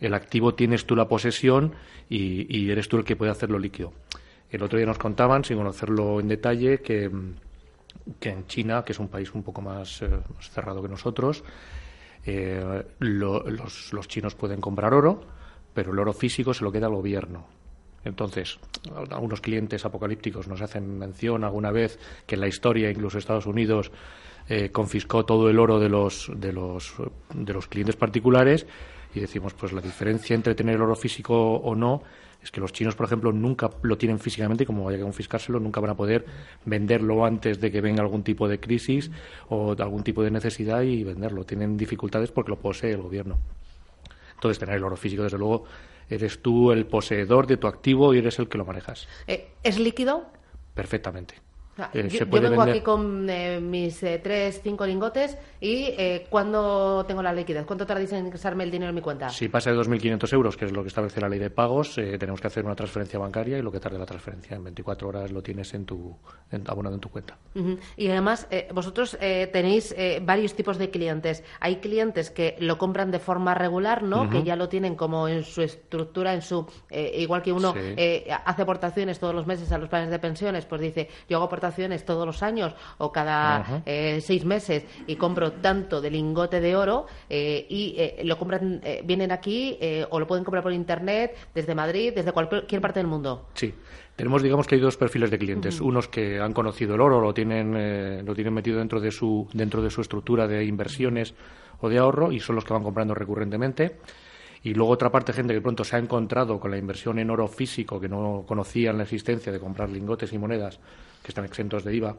el 0.00 0.14
activo 0.14 0.54
tienes 0.54 0.86
tú 0.86 0.96
la 0.96 1.06
posesión 1.06 1.74
y, 2.08 2.46
y 2.56 2.70
eres 2.70 2.88
tú 2.88 2.96
el 2.96 3.04
que 3.04 3.14
puede 3.14 3.30
hacerlo 3.30 3.58
líquido. 3.58 3.92
El 4.50 4.62
otro 4.62 4.78
día 4.78 4.86
nos 4.86 4.96
contaban, 4.98 5.44
sin 5.44 5.58
conocerlo 5.58 6.18
en 6.20 6.28
detalle, 6.28 6.78
que, 6.80 7.10
que 8.18 8.30
en 8.30 8.46
China, 8.46 8.82
que 8.86 8.92
es 8.92 8.98
un 8.98 9.08
país 9.08 9.34
un 9.34 9.42
poco 9.42 9.60
más, 9.60 10.00
eh, 10.00 10.08
más 10.34 10.50
cerrado 10.50 10.80
que 10.80 10.88
nosotros, 10.88 11.44
eh, 12.26 12.84
lo- 12.98 13.42
los, 13.48 13.92
los 13.92 14.08
chinos 14.08 14.34
pueden 14.34 14.60
comprar 14.60 14.94
oro, 14.94 15.20
pero 15.74 15.92
el 15.92 15.98
oro 15.98 16.12
físico 16.12 16.52
se 16.54 16.64
lo 16.64 16.72
queda 16.72 16.86
al 16.86 16.94
gobierno. 16.94 17.46
Entonces, 18.04 18.58
algunos 19.10 19.40
clientes 19.40 19.84
apocalípticos 19.84 20.48
nos 20.48 20.60
hacen 20.62 20.98
mención 20.98 21.44
alguna 21.44 21.70
vez 21.72 21.98
que 22.26 22.36
en 22.36 22.40
la 22.40 22.48
historia, 22.48 22.90
incluso 22.90 23.18
Estados 23.18 23.46
Unidos, 23.46 23.90
eh, 24.48 24.70
confiscó 24.70 25.24
todo 25.24 25.50
el 25.50 25.58
oro 25.58 25.78
de 25.78 25.88
los, 25.88 26.30
de, 26.34 26.52
los, 26.52 26.94
de 27.34 27.52
los 27.52 27.66
clientes 27.66 27.96
particulares 27.96 28.66
y 29.14 29.20
decimos, 29.20 29.52
pues 29.54 29.72
la 29.72 29.80
diferencia 29.80 30.34
entre 30.34 30.54
tener 30.54 30.80
oro 30.80 30.94
físico 30.94 31.54
o 31.56 31.74
no 31.74 32.02
es 32.42 32.50
que 32.52 32.60
los 32.60 32.72
chinos, 32.72 32.94
por 32.94 33.06
ejemplo, 33.06 33.32
nunca 33.32 33.70
lo 33.82 33.98
tienen 33.98 34.18
físicamente 34.18 34.62
y 34.62 34.66
como 34.66 34.84
vaya 34.84 34.98
a 34.98 35.02
confiscárselo, 35.02 35.58
nunca 35.60 35.80
van 35.80 35.90
a 35.90 35.96
poder 35.96 36.24
venderlo 36.64 37.24
antes 37.24 37.60
de 37.60 37.70
que 37.72 37.80
venga 37.80 38.00
algún 38.02 38.22
tipo 38.22 38.48
de 38.48 38.60
crisis 38.60 39.10
o 39.48 39.74
algún 39.78 40.02
tipo 40.04 40.22
de 40.22 40.30
necesidad 40.30 40.82
y 40.82 41.02
venderlo. 41.04 41.44
Tienen 41.44 41.76
dificultades 41.76 42.30
porque 42.30 42.50
lo 42.50 42.58
posee 42.58 42.92
el 42.92 43.02
gobierno. 43.02 43.38
Entonces, 44.34 44.58
tener 44.58 44.76
el 44.76 44.84
oro 44.84 44.96
físico, 44.96 45.24
desde 45.24 45.36
luego, 45.38 45.64
eres 46.08 46.40
tú 46.40 46.70
el 46.70 46.86
poseedor 46.86 47.46
de 47.48 47.56
tu 47.56 47.66
activo 47.66 48.14
y 48.14 48.18
eres 48.18 48.38
el 48.38 48.48
que 48.48 48.56
lo 48.56 48.64
manejas 48.64 49.08
Eh, 49.26 49.48
¿Es 49.62 49.78
líquido? 49.78 50.26
perfectamente. 50.74 51.34
Eh, 51.94 52.02
yo, 52.04 52.10
se 52.10 52.18
yo 52.18 52.28
puede 52.30 52.48
vengo 52.48 52.62
vender- 52.62 52.74
aquí 52.76 52.84
con 52.84 53.28
eh, 53.30 53.60
mis 53.60 54.02
eh, 54.02 54.20
tres, 54.22 54.60
cinco 54.62 54.84
lingotes 54.86 55.36
y 55.60 55.84
eh, 55.96 56.26
¿cuándo 56.28 57.04
tengo 57.06 57.22
la 57.22 57.32
liquidez? 57.32 57.64
¿Cuánto 57.66 57.86
tardáis 57.86 58.12
en 58.12 58.26
ingresarme 58.26 58.64
el 58.64 58.70
dinero 58.70 58.88
en 58.90 58.94
mi 58.96 59.00
cuenta? 59.00 59.28
Si 59.28 59.48
pasa 59.48 59.70
de 59.70 59.76
2.500 59.78 60.32
euros, 60.32 60.56
que 60.56 60.64
es 60.64 60.72
lo 60.72 60.82
que 60.82 60.88
establece 60.88 61.20
la 61.20 61.28
ley 61.28 61.38
de 61.38 61.50
pagos, 61.50 61.96
eh, 61.98 62.18
tenemos 62.18 62.40
que 62.40 62.46
hacer 62.48 62.64
una 62.64 62.74
transferencia 62.74 63.18
bancaria 63.18 63.58
y 63.58 63.62
lo 63.62 63.70
que 63.70 63.80
tarde 63.80 63.98
la 63.98 64.06
transferencia. 64.06 64.56
En 64.56 64.64
24 64.64 65.08
horas 65.08 65.30
lo 65.30 65.42
tienes 65.42 65.72
en 65.74 65.84
tu, 65.84 66.16
en- 66.50 66.64
abonado 66.68 66.94
en 66.96 67.00
tu 67.00 67.10
cuenta. 67.10 67.36
Y 67.96 68.08
además, 68.08 68.48
vosotros 68.72 69.16
eh, 69.20 69.48
tenéis 69.52 69.94
varios 70.22 70.54
tipos 70.54 70.78
de 70.78 70.90
clientes. 70.90 71.42
Hay 71.60 71.76
clientes 71.76 72.30
que 72.30 72.56
lo 72.60 72.78
compran 72.78 73.10
de 73.10 73.18
forma 73.18 73.54
regular, 73.54 74.02
¿no? 74.02 74.28
Que 74.30 74.42
ya 74.42 74.56
lo 74.56 74.68
tienen 74.68 74.94
como 74.96 75.28
en 75.28 75.44
su 75.44 75.62
estructura, 75.62 76.34
en 76.34 76.42
su 76.42 76.66
igual 76.90 77.42
que 77.42 77.52
uno 77.52 77.72
Sí. 77.72 77.80
eh, 77.96 78.28
hace 78.44 78.62
aportaciones 78.62 79.18
todos 79.18 79.34
los 79.34 79.46
meses 79.46 79.70
a 79.72 79.78
los 79.78 79.88
planes 79.88 80.10
de 80.10 80.18
pensiones, 80.18 80.64
pues 80.66 80.80
dice, 80.80 81.08
yo 81.28 81.36
hago 81.36 81.46
aportaciones 81.46 81.67
todos 82.04 82.26
los 82.26 82.42
años 82.42 82.74
o 82.98 83.10
cada 83.12 83.82
eh, 83.86 84.20
seis 84.20 84.44
meses 84.44 84.84
y 85.06 85.16
compro 85.16 85.52
tanto 85.52 86.00
de 86.00 86.10
lingote 86.10 86.60
de 86.60 86.76
oro 86.76 87.06
eh, 87.28 87.66
y 87.68 87.94
eh, 87.98 88.20
lo 88.24 88.38
compran, 88.38 88.80
eh, 88.84 89.02
vienen 89.04 89.32
aquí 89.32 89.76
eh, 89.80 90.06
o 90.10 90.20
lo 90.20 90.26
pueden 90.26 90.44
comprar 90.44 90.62
por 90.62 90.72
internet 90.72 91.36
desde 91.54 91.74
Madrid, 91.74 92.12
desde 92.14 92.32
cualquier 92.32 92.80
parte 92.80 93.00
del 93.00 93.06
mundo. 93.06 93.46
Sí. 93.54 93.74
Tenemos, 94.16 94.42
digamos 94.42 94.66
que 94.66 94.74
hay 94.74 94.80
dos 94.80 94.96
perfiles 94.96 95.30
de 95.30 95.38
clientes. 95.38 95.80
Unos 95.80 96.08
que 96.08 96.40
han 96.40 96.52
conocido 96.52 96.96
el 96.96 97.00
oro, 97.00 97.20
lo 97.20 97.32
tienen, 97.32 97.74
eh, 97.76 98.22
lo 98.24 98.34
tienen 98.34 98.52
metido 98.52 98.78
dentro 98.78 99.00
de 99.00 99.12
su, 99.12 99.46
dentro 99.52 99.80
de 99.80 99.90
su 99.90 100.00
estructura 100.00 100.48
de 100.48 100.64
inversiones 100.64 101.34
o 101.80 101.88
de 101.88 101.98
ahorro 101.98 102.32
y 102.32 102.40
son 102.40 102.56
los 102.56 102.64
que 102.64 102.72
van 102.72 102.82
comprando 102.82 103.14
recurrentemente. 103.14 103.98
Y 104.62 104.74
luego 104.74 104.92
otra 104.92 105.10
parte, 105.10 105.32
gente 105.32 105.54
que 105.54 105.60
pronto 105.60 105.84
se 105.84 105.96
ha 105.96 105.98
encontrado 105.98 106.58
con 106.58 106.70
la 106.70 106.78
inversión 106.78 107.18
en 107.18 107.30
oro 107.30 107.46
físico, 107.46 108.00
que 108.00 108.08
no 108.08 108.44
conocían 108.46 108.96
la 108.96 109.04
existencia 109.04 109.52
de 109.52 109.60
comprar 109.60 109.88
lingotes 109.88 110.32
y 110.32 110.38
monedas 110.38 110.78
que 111.22 111.28
están 111.28 111.44
exentos 111.44 111.84
de 111.84 111.94
IVA. 111.94 112.16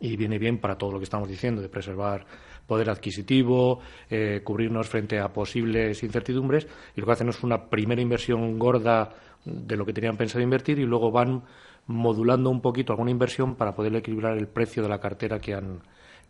Y 0.00 0.16
viene 0.16 0.38
bien 0.38 0.58
para 0.58 0.76
todo 0.76 0.92
lo 0.92 0.98
que 0.98 1.04
estamos 1.04 1.28
diciendo, 1.28 1.60
de 1.60 1.68
preservar 1.68 2.24
poder 2.66 2.88
adquisitivo, 2.88 3.80
eh, 4.08 4.40
cubrirnos 4.44 4.88
frente 4.88 5.18
a 5.18 5.32
posibles 5.32 6.02
incertidumbres. 6.02 6.66
Y 6.96 7.00
lo 7.00 7.06
que 7.06 7.12
hacen 7.12 7.28
es 7.28 7.42
una 7.42 7.68
primera 7.68 8.00
inversión 8.00 8.58
gorda 8.58 9.10
de 9.44 9.76
lo 9.76 9.84
que 9.84 9.92
tenían 9.92 10.16
pensado 10.16 10.42
invertir 10.42 10.78
y 10.78 10.84
luego 10.84 11.10
van 11.10 11.42
modulando 11.86 12.50
un 12.50 12.60
poquito 12.60 12.92
alguna 12.92 13.10
inversión 13.10 13.56
para 13.56 13.74
poder 13.74 13.94
equilibrar 13.96 14.38
el 14.38 14.46
precio 14.46 14.82
de 14.82 14.88
la 14.88 15.00
cartera 15.00 15.38
que 15.40 15.54
han, 15.54 15.80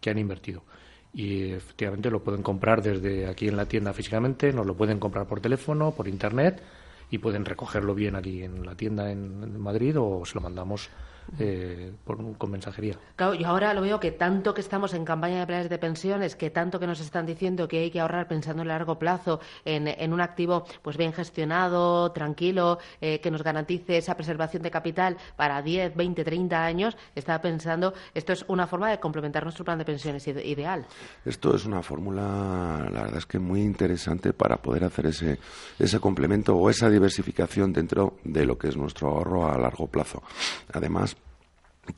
que 0.01 0.11
han 0.11 0.19
invertido. 0.19 0.63
Y 1.13 1.53
efectivamente 1.53 2.11
lo 2.11 2.23
pueden 2.23 2.43
comprar 2.43 2.83
desde 2.83 3.27
aquí 3.27 3.49
en 3.49 3.57
la 3.57 3.67
tienda 3.67 3.93
físicamente, 3.93 4.53
nos 4.53 4.67
lo 4.67 4.77
pueden 4.77 5.01
comprar 5.01 5.27
por 5.27 5.41
teléfono, 5.41 5.93
por 5.93 6.07
internet 6.07 6.63
y 7.11 7.19
pueden 7.19 7.45
recogerlo 7.45 7.95
bien 7.95 8.15
aquí 8.15 8.43
en 8.43 8.65
la 8.65 8.77
tienda 8.77 9.11
en, 9.11 9.61
Madrid 9.61 9.97
o 9.99 10.25
se 10.25 10.37
lo 10.37 10.41
mandamos 10.41 10.89
eh, 11.39 11.93
por, 12.05 12.37
con 12.39 12.51
mensajería. 12.51 12.97
Claro, 13.17 13.35
yo 13.35 13.47
ahora 13.47 13.73
lo 13.75 13.81
veo 13.83 14.01
que 14.01 14.11
tanto 14.13 14.53
que 14.55 14.61
estamos 14.61 14.95
en 14.95 15.05
campaña 15.05 15.41
de 15.41 15.47
planes 15.47 15.69
de 15.71 15.79
pensiones, 15.79 16.37
que 16.37 16.51
tanto 16.51 16.79
que 16.81 16.87
nos 16.87 17.01
están 17.01 17.27
diciendo 17.27 17.69
que 17.69 17.79
hay 17.79 17.91
que 17.91 18.01
ahorrar 18.01 18.27
pensando 18.29 18.63
en 18.63 18.69
largo 18.69 18.99
plazo, 18.99 19.41
en, 19.65 19.89
en 19.89 20.13
un 20.13 20.21
activo 20.21 20.65
pues 20.83 20.97
bien 20.97 21.13
gestionado, 21.13 22.13
tranquilo, 22.13 22.79
eh, 23.01 23.21
que 23.21 23.31
nos 23.31 23.43
garantice 23.43 23.97
esa 23.99 24.17
preservación 24.17 24.63
de 24.63 24.71
capital 24.71 25.17
para 25.37 25.63
10, 25.63 25.95
20, 25.97 26.25
30 26.25 26.65
años, 26.65 26.97
estaba 27.15 27.41
pensando, 27.41 27.95
esto 28.15 28.33
es 28.33 28.45
una 28.49 28.67
forma 28.67 28.91
de 28.91 28.99
complementar 29.01 29.45
nuestro 29.45 29.65
plan 29.65 29.79
de 29.79 29.85
pensiones 29.85 30.27
ide- 30.27 30.45
ideal. 30.45 30.87
Esto 31.25 31.55
es 31.55 31.65
una 31.65 31.83
fórmula, 31.83 32.89
la 32.93 33.03
verdad 33.03 33.19
es 33.19 33.27
que 33.27 33.39
muy 33.39 33.63
interesante 33.63 34.33
para 34.33 34.57
poder 34.59 34.85
hacer 34.85 35.07
ese, 35.07 35.39
ese 35.79 36.01
complemento 36.01 36.57
o 36.57 36.71
esa 36.71 36.89
diversificación 36.91 37.73
dentro 37.73 38.15
de 38.25 38.45
lo 38.47 38.59
que 38.59 38.69
es 38.69 38.77
nuestro 38.77 39.09
ahorro 39.09 39.51
a 39.51 39.59
largo 39.59 39.87
plazo. 39.87 40.23
Además, 40.73 41.17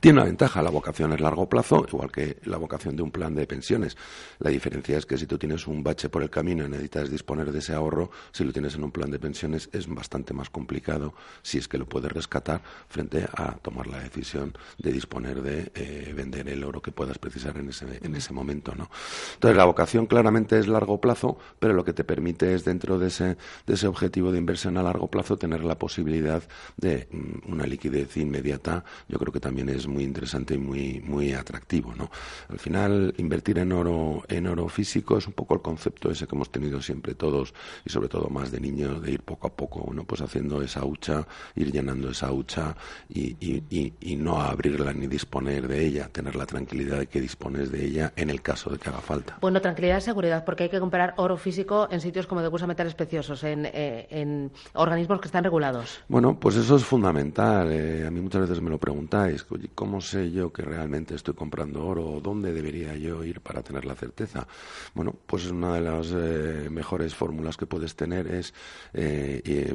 tiene 0.00 0.18
una 0.18 0.26
ventaja, 0.26 0.62
la 0.62 0.70
vocación 0.70 1.12
es 1.12 1.20
largo 1.20 1.48
plazo, 1.48 1.84
igual 1.88 2.10
que 2.10 2.38
la 2.44 2.56
vocación 2.56 2.96
de 2.96 3.02
un 3.02 3.10
plan 3.10 3.34
de 3.34 3.46
pensiones. 3.46 3.96
La 4.38 4.50
diferencia 4.50 4.98
es 4.98 5.06
que 5.06 5.18
si 5.18 5.26
tú 5.26 5.38
tienes 5.38 5.66
un 5.66 5.82
bache 5.82 6.08
por 6.08 6.22
el 6.22 6.30
camino 6.30 6.64
y 6.64 6.68
necesitas 6.68 7.10
disponer 7.10 7.52
de 7.52 7.58
ese 7.58 7.74
ahorro, 7.74 8.10
si 8.32 8.44
lo 8.44 8.52
tienes 8.52 8.74
en 8.74 8.84
un 8.84 8.92
plan 8.92 9.10
de 9.10 9.18
pensiones 9.18 9.68
es 9.72 9.86
bastante 9.88 10.34
más 10.34 10.50
complicado, 10.50 11.14
si 11.42 11.58
es 11.58 11.68
que 11.68 11.78
lo 11.78 11.88
puedes 11.88 12.12
rescatar, 12.12 12.62
frente 12.88 13.26
a 13.36 13.52
tomar 13.56 13.86
la 13.86 14.00
decisión 14.00 14.52
de 14.78 14.92
disponer 14.92 15.42
de 15.42 15.72
eh, 15.74 16.12
vender 16.14 16.48
el 16.48 16.64
oro 16.64 16.80
que 16.80 16.92
puedas 16.92 17.18
precisar 17.18 17.56
en 17.58 17.68
ese, 17.68 17.98
en 18.02 18.14
ese 18.14 18.32
momento. 18.32 18.74
¿no? 18.74 18.90
Entonces, 19.34 19.56
la 19.56 19.64
vocación 19.64 20.06
claramente 20.06 20.58
es 20.58 20.68
largo 20.68 21.00
plazo, 21.00 21.38
pero 21.58 21.74
lo 21.74 21.84
que 21.84 21.92
te 21.92 22.04
permite 22.04 22.54
es, 22.54 22.64
dentro 22.64 22.98
de 22.98 23.08
ese, 23.08 23.36
de 23.66 23.74
ese 23.74 23.86
objetivo 23.86 24.32
de 24.32 24.38
inversión 24.38 24.76
a 24.76 24.82
largo 24.82 25.08
plazo, 25.08 25.36
tener 25.36 25.64
la 25.64 25.78
posibilidad 25.78 26.42
de 26.76 27.08
mm, 27.10 27.52
una 27.52 27.66
liquidez 27.66 28.16
inmediata. 28.16 28.84
Yo 29.08 29.18
creo 29.18 29.32
que 29.32 29.40
también 29.40 29.68
es 29.68 29.81
muy 29.86 30.04
interesante 30.04 30.54
y 30.54 30.58
muy, 30.58 31.00
muy 31.00 31.32
atractivo. 31.32 31.94
¿no? 31.94 32.10
Al 32.48 32.58
final, 32.58 33.14
invertir 33.18 33.58
en 33.58 33.72
oro, 33.72 34.22
en 34.28 34.46
oro 34.46 34.68
físico 34.68 35.18
es 35.18 35.26
un 35.26 35.32
poco 35.32 35.54
el 35.54 35.62
concepto 35.62 36.10
ese 36.10 36.26
que 36.26 36.34
hemos 36.34 36.50
tenido 36.50 36.80
siempre 36.80 37.14
todos, 37.14 37.54
y 37.84 37.90
sobre 37.90 38.08
todo 38.08 38.28
más 38.28 38.50
de 38.50 38.60
niños, 38.60 39.02
de 39.02 39.12
ir 39.12 39.22
poco 39.22 39.46
a 39.46 39.50
poco, 39.50 39.92
¿no? 39.92 40.04
pues 40.04 40.20
haciendo 40.20 40.62
esa 40.62 40.84
hucha, 40.84 41.26
ir 41.54 41.72
llenando 41.72 42.10
esa 42.10 42.32
hucha 42.32 42.76
y, 43.08 43.36
y, 43.40 43.62
y, 43.70 43.94
y 44.00 44.16
no 44.16 44.40
abrirla 44.40 44.92
ni 44.92 45.06
disponer 45.06 45.68
de 45.68 45.86
ella, 45.86 46.08
tener 46.08 46.36
la 46.36 46.46
tranquilidad 46.46 46.98
de 46.98 47.06
que 47.06 47.20
dispones 47.20 47.70
de 47.70 47.84
ella 47.84 48.12
en 48.16 48.30
el 48.30 48.42
caso 48.42 48.70
de 48.70 48.78
que 48.78 48.88
haga 48.88 49.00
falta. 49.00 49.38
Bueno, 49.40 49.60
tranquilidad 49.60 49.98
y 49.98 50.02
seguridad, 50.02 50.44
porque 50.44 50.64
hay 50.64 50.68
que 50.70 50.80
comprar 50.80 51.14
oro 51.16 51.36
físico 51.36 51.88
en 51.90 52.00
sitios 52.00 52.26
como 52.26 52.42
de 52.42 52.48
Bursa 52.48 52.66
Metales 52.66 52.94
Preciosos, 52.94 53.44
en, 53.44 53.66
eh, 53.66 54.06
en 54.10 54.50
organismos 54.74 55.20
que 55.20 55.28
están 55.28 55.44
regulados. 55.44 56.00
Bueno, 56.08 56.38
pues 56.38 56.56
eso 56.56 56.76
es 56.76 56.84
fundamental. 56.84 57.70
Eh, 57.70 58.06
a 58.06 58.10
mí 58.10 58.20
muchas 58.20 58.42
veces 58.42 58.60
me 58.60 58.70
lo 58.70 58.78
preguntáis. 58.78 59.44
¿Cómo 59.74 60.00
sé 60.00 60.30
yo 60.30 60.52
que 60.52 60.62
realmente 60.62 61.14
estoy 61.14 61.34
comprando 61.34 61.86
oro? 61.86 62.20
¿Dónde 62.22 62.52
debería 62.52 62.96
yo 62.96 63.24
ir 63.24 63.40
para 63.40 63.62
tener 63.62 63.84
la 63.84 63.94
certeza? 63.94 64.46
Bueno, 64.94 65.14
pues 65.26 65.50
una 65.50 65.74
de 65.74 65.80
las 65.80 66.12
eh, 66.12 66.68
mejores 66.70 67.14
fórmulas 67.14 67.56
que 67.56 67.66
puedes 67.66 67.94
tener 67.94 68.26
es 68.26 68.52
eh, 68.94 69.42
eh, 69.44 69.74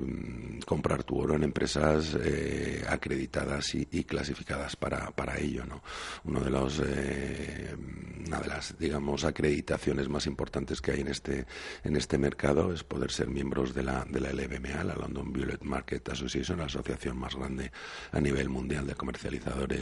comprar 0.65 1.03
tu 1.03 1.17
oro 1.17 1.35
en 1.35 1.43
empresas 1.43 2.17
eh, 2.21 2.85
acreditadas 2.87 3.73
y, 3.75 4.03
clasificadas 4.03 4.75
para, 4.75 5.37
ello, 5.37 5.65
¿no? 5.65 5.83
Uno 6.23 6.39
de 6.39 6.49
los, 6.49 6.79
una 6.79 8.39
de 8.39 8.47
las, 8.47 8.77
digamos, 8.77 9.23
acreditaciones 9.23 10.09
más 10.09 10.25
importantes 10.27 10.81
que 10.81 10.91
hay 10.91 11.01
en 11.01 11.07
este, 11.09 11.45
en 11.83 11.95
este 11.95 12.17
mercado 12.17 12.73
es 12.73 12.83
poder 12.83 13.11
ser 13.11 13.27
miembros 13.27 13.73
de 13.73 13.83
la, 13.83 14.05
de 14.05 14.19
la 14.19 14.31
LBMA, 14.31 14.83
la 14.83 14.95
London 14.95 15.31
Bullion 15.31 15.59
Market 15.61 16.09
Association, 16.09 16.59
la 16.59 16.65
asociación 16.65 17.17
más 17.17 17.35
grande 17.35 17.71
a 18.11 18.19
nivel 18.19 18.49
mundial 18.49 18.87
de 18.87 18.95
comercializadores 18.95 19.76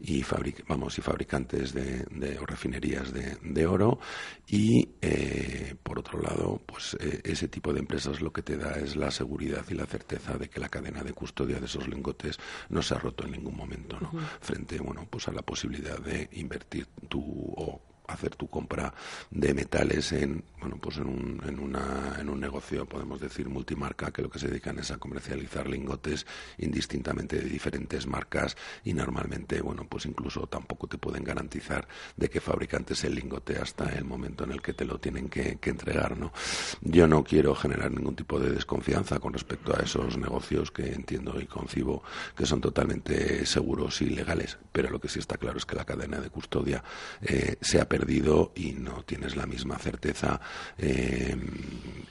y, 0.00 0.22
fabric 0.22 0.64
vamos, 0.66 0.98
y 0.98 1.02
fabricantes 1.02 1.72
de, 1.72 2.04
de 2.10 2.38
o 2.38 2.46
refinerías 2.46 3.12
de, 3.12 3.36
de 3.42 3.66
oro. 3.66 3.98
Y, 4.46 4.88
eh, 5.00 5.74
por 5.82 5.98
otro 5.98 6.20
lado, 6.20 6.60
pues 6.64 6.96
eh, 7.00 7.20
ese 7.24 7.48
tipo 7.48 7.72
de 7.72 7.80
empresas 7.80 8.20
lo 8.20 8.32
que 8.32 8.42
te 8.42 8.56
da 8.56 8.78
es 8.78 8.96
la 8.96 9.10
seguridad 9.10 9.64
y 9.68 9.74
la 9.74 9.86
certeza 9.86 10.36
de 10.36 10.48
que 10.48 10.60
la 10.60 10.68
cadena 10.68 11.02
de 11.02 11.12
custodia 11.12 11.58
de 11.58 11.66
esos 11.66 11.88
lingotes 11.88 12.38
no 12.68 12.82
se 12.82 12.94
ha 12.94 12.98
roto 12.98 13.24
en 13.24 13.32
ningún 13.32 13.56
momento, 13.56 13.98
¿no? 14.00 14.12
Frente, 14.40 14.78
bueno, 14.78 15.06
pues 15.10 15.28
a 15.28 15.32
la 15.32 15.42
posibilidad 15.42 15.98
de 15.98 16.28
invertir 16.32 16.86
tu 17.08 17.20
o 17.20 17.80
hacer 18.08 18.36
tu 18.36 18.48
compra 18.48 18.92
de 19.30 19.54
metales 19.54 20.12
en 20.12 20.44
bueno 20.60 20.78
pues 20.80 20.96
en 20.96 21.06
un, 21.06 21.42
en, 21.46 21.58
una, 21.60 22.16
en 22.18 22.28
un 22.28 22.40
negocio 22.40 22.86
podemos 22.86 23.20
decir 23.20 23.48
multimarca 23.48 24.10
que 24.10 24.22
lo 24.22 24.30
que 24.30 24.38
se 24.38 24.48
dedican 24.48 24.78
es 24.78 24.90
a 24.90 24.98
comercializar 24.98 25.68
lingotes 25.68 26.26
indistintamente 26.58 27.36
de 27.36 27.48
diferentes 27.48 28.06
marcas 28.06 28.56
y 28.84 28.94
normalmente 28.94 29.60
bueno 29.60 29.86
pues 29.88 30.06
incluso 30.06 30.46
tampoco 30.46 30.86
te 30.86 30.98
pueden 30.98 31.24
garantizar 31.24 31.86
de 32.16 32.30
qué 32.30 32.40
fabricante 32.40 32.94
es 32.94 33.04
el 33.04 33.14
lingote 33.14 33.58
hasta 33.58 33.90
el 33.90 34.04
momento 34.04 34.44
en 34.44 34.52
el 34.52 34.62
que 34.62 34.72
te 34.72 34.84
lo 34.84 34.98
tienen 34.98 35.28
que, 35.28 35.58
entregar 35.66 36.16
no 36.16 36.32
yo 36.80 37.08
no 37.08 37.24
quiero 37.24 37.54
generar 37.54 37.90
ningún 37.90 38.14
tipo 38.14 38.38
de 38.38 38.50
desconfianza 38.50 39.18
con 39.18 39.32
respecto 39.32 39.76
a 39.76 39.82
esos 39.82 40.16
negocios 40.16 40.70
que 40.70 40.92
entiendo 40.92 41.40
y 41.40 41.46
concibo 41.46 42.02
que 42.36 42.46
son 42.46 42.60
totalmente 42.60 43.44
seguros 43.44 44.00
y 44.00 44.10
legales 44.10 44.58
pero 44.72 44.90
lo 44.90 45.00
que 45.00 45.08
sí 45.08 45.18
está 45.18 45.36
claro 45.36 45.58
es 45.58 45.66
que 45.66 45.74
la 45.74 45.84
cadena 45.84 46.20
de 46.20 46.30
custodia 46.30 46.82
eh, 47.20 47.56
se 47.60 47.80
ha 47.80 47.88
perdido 47.96 48.52
y 48.54 48.72
no 48.72 49.02
tienes 49.04 49.36
la 49.36 49.46
misma 49.46 49.78
certeza 49.78 50.38
eh, 50.76 51.34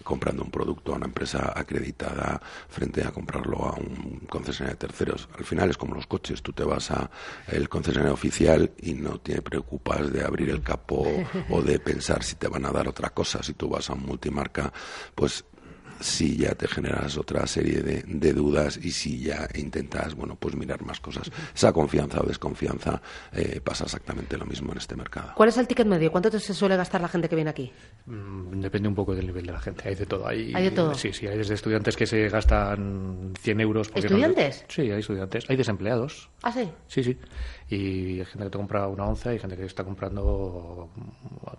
comprando 0.04 0.43
un 0.43 0.50
producto 0.50 0.93
a 0.93 0.95
una 0.95 1.06
empresa 1.06 1.54
acreditada 1.56 2.41
frente 2.69 3.04
a 3.04 3.12
comprarlo 3.12 3.65
a 3.65 3.76
un 3.76 4.26
concesionario 4.28 4.80
de 4.80 4.88
terceros. 4.88 5.30
Al 5.38 5.45
final 5.45 5.69
es 5.69 5.78
como 5.78 5.93
los 5.93 6.08
coches, 6.08 6.41
tú 6.41 6.54
te 6.54 6.63
vas 6.63 6.89
a 6.89 7.12
el 7.48 7.69
concesionario 7.69 8.13
oficial 8.13 8.71
y 8.82 8.95
no 8.95 9.19
te 9.19 9.43
preocupas 9.43 10.12
de 10.12 10.24
abrir 10.24 10.50
el 10.50 10.63
capó 10.63 11.06
o 11.52 11.62
de 11.62 11.78
pensar 11.78 12.24
si 12.24 12.36
te 12.36 12.48
van 12.48 12.65
a 12.65 12.71
dar 12.71 12.88
otra 12.88 13.12
cosa. 13.12 13.43
Si 13.43 13.54
tú 13.54 13.69
vas 13.69 13.88
a 13.91 13.93
un 13.93 14.08
multimarca, 14.08 14.74
pues 15.13 15.45
si 16.06 16.38
ya 16.38 16.56
te 16.56 16.68
generas 16.68 17.18
otra 17.18 17.46
serie 17.48 17.82
de, 17.82 18.04
de, 18.06 18.34
dudas 18.34 18.78
y 18.82 18.91
si 18.91 19.20
ya 19.20 19.48
intentas, 19.56 20.15
bueno, 20.15 20.36
pues 20.36 20.56
mirar 20.56 20.84
más 20.84 21.00
cosas. 21.00 21.32
Esa 21.54 21.74
confianza 21.74 22.22
o 22.22 22.26
desconfianza 22.26 23.02
eh, 23.34 23.60
pasa 23.63 23.86
exactamente 23.86 24.38
lo 24.38 24.46
mismo 24.46 24.72
en 24.72 24.78
este 24.78 24.96
mercado. 24.96 25.34
¿Cuál 25.36 25.50
es 25.50 25.58
el 25.58 25.68
ticket 25.68 25.88
medio? 25.88 26.12
¿Cuánto 26.12 26.32
se 26.39 26.54
suele 26.54 26.78
gastar 26.78 27.02
la 27.02 27.08
gente 27.08 27.28
que 27.28 27.36
viene 27.36 27.50
aquí? 27.50 27.72
Mm, 28.06 28.62
depende 28.62 28.88
un 28.88 28.96
poco 28.96 29.15
del 29.15 29.26
nivel 29.26 29.46
de 29.46 29.52
la 29.52 29.60
gente. 29.60 29.89
Hay 29.89 29.96
de 29.96 30.06
todo. 30.06 30.28
Hay, 30.28 30.54
¿Hay 30.54 30.65
de 30.65 30.72
todo? 30.72 30.94
Sí, 30.94 31.12
sí. 31.12 31.28
Hay 31.28 31.38
desde 31.38 31.56
estudiantes 31.56 31.96
que 31.98 32.06
se 32.06 32.30
gastan 32.30 33.34
100 33.39 33.62
euros. 33.62 33.89
porque 33.89 34.08
¿Estudiantes? 34.08 34.62
No, 34.62 34.74
sí, 34.74 34.82
hay 34.84 35.00
estudiantes. 35.00 35.50
Hay 35.50 35.56
desempleados. 35.56 36.30
¿Ah, 36.44 36.52
sí? 36.52 36.70
Sí, 36.88 37.04
sí. 37.04 37.18
Y 37.70 38.20
hay 38.20 38.26
gente 38.26 38.46
que 38.46 38.50
te 38.52 38.58
compra 38.58 38.88
una 38.88 39.06
onza 39.06 39.34
y 39.34 39.39
gente 39.39 39.58
que 39.58 39.65
está 39.65 39.84
comprando 39.84 40.89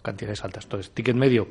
cantidades 0.02 0.44
altas. 0.44 0.64
Entonces, 0.64 0.92
ticket 0.92 1.16
medio. 1.16 1.48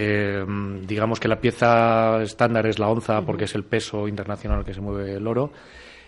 Eh, 0.00 0.44
digamos 0.86 1.18
que 1.18 1.26
la 1.26 1.40
pieza 1.40 2.22
estándar 2.22 2.68
es 2.68 2.78
la 2.78 2.88
onza 2.88 3.20
porque 3.22 3.46
es 3.46 3.54
el 3.56 3.64
peso 3.64 4.06
internacional 4.06 4.64
que 4.64 4.72
se 4.72 4.80
mueve 4.80 5.14
el 5.14 5.26
oro 5.26 5.50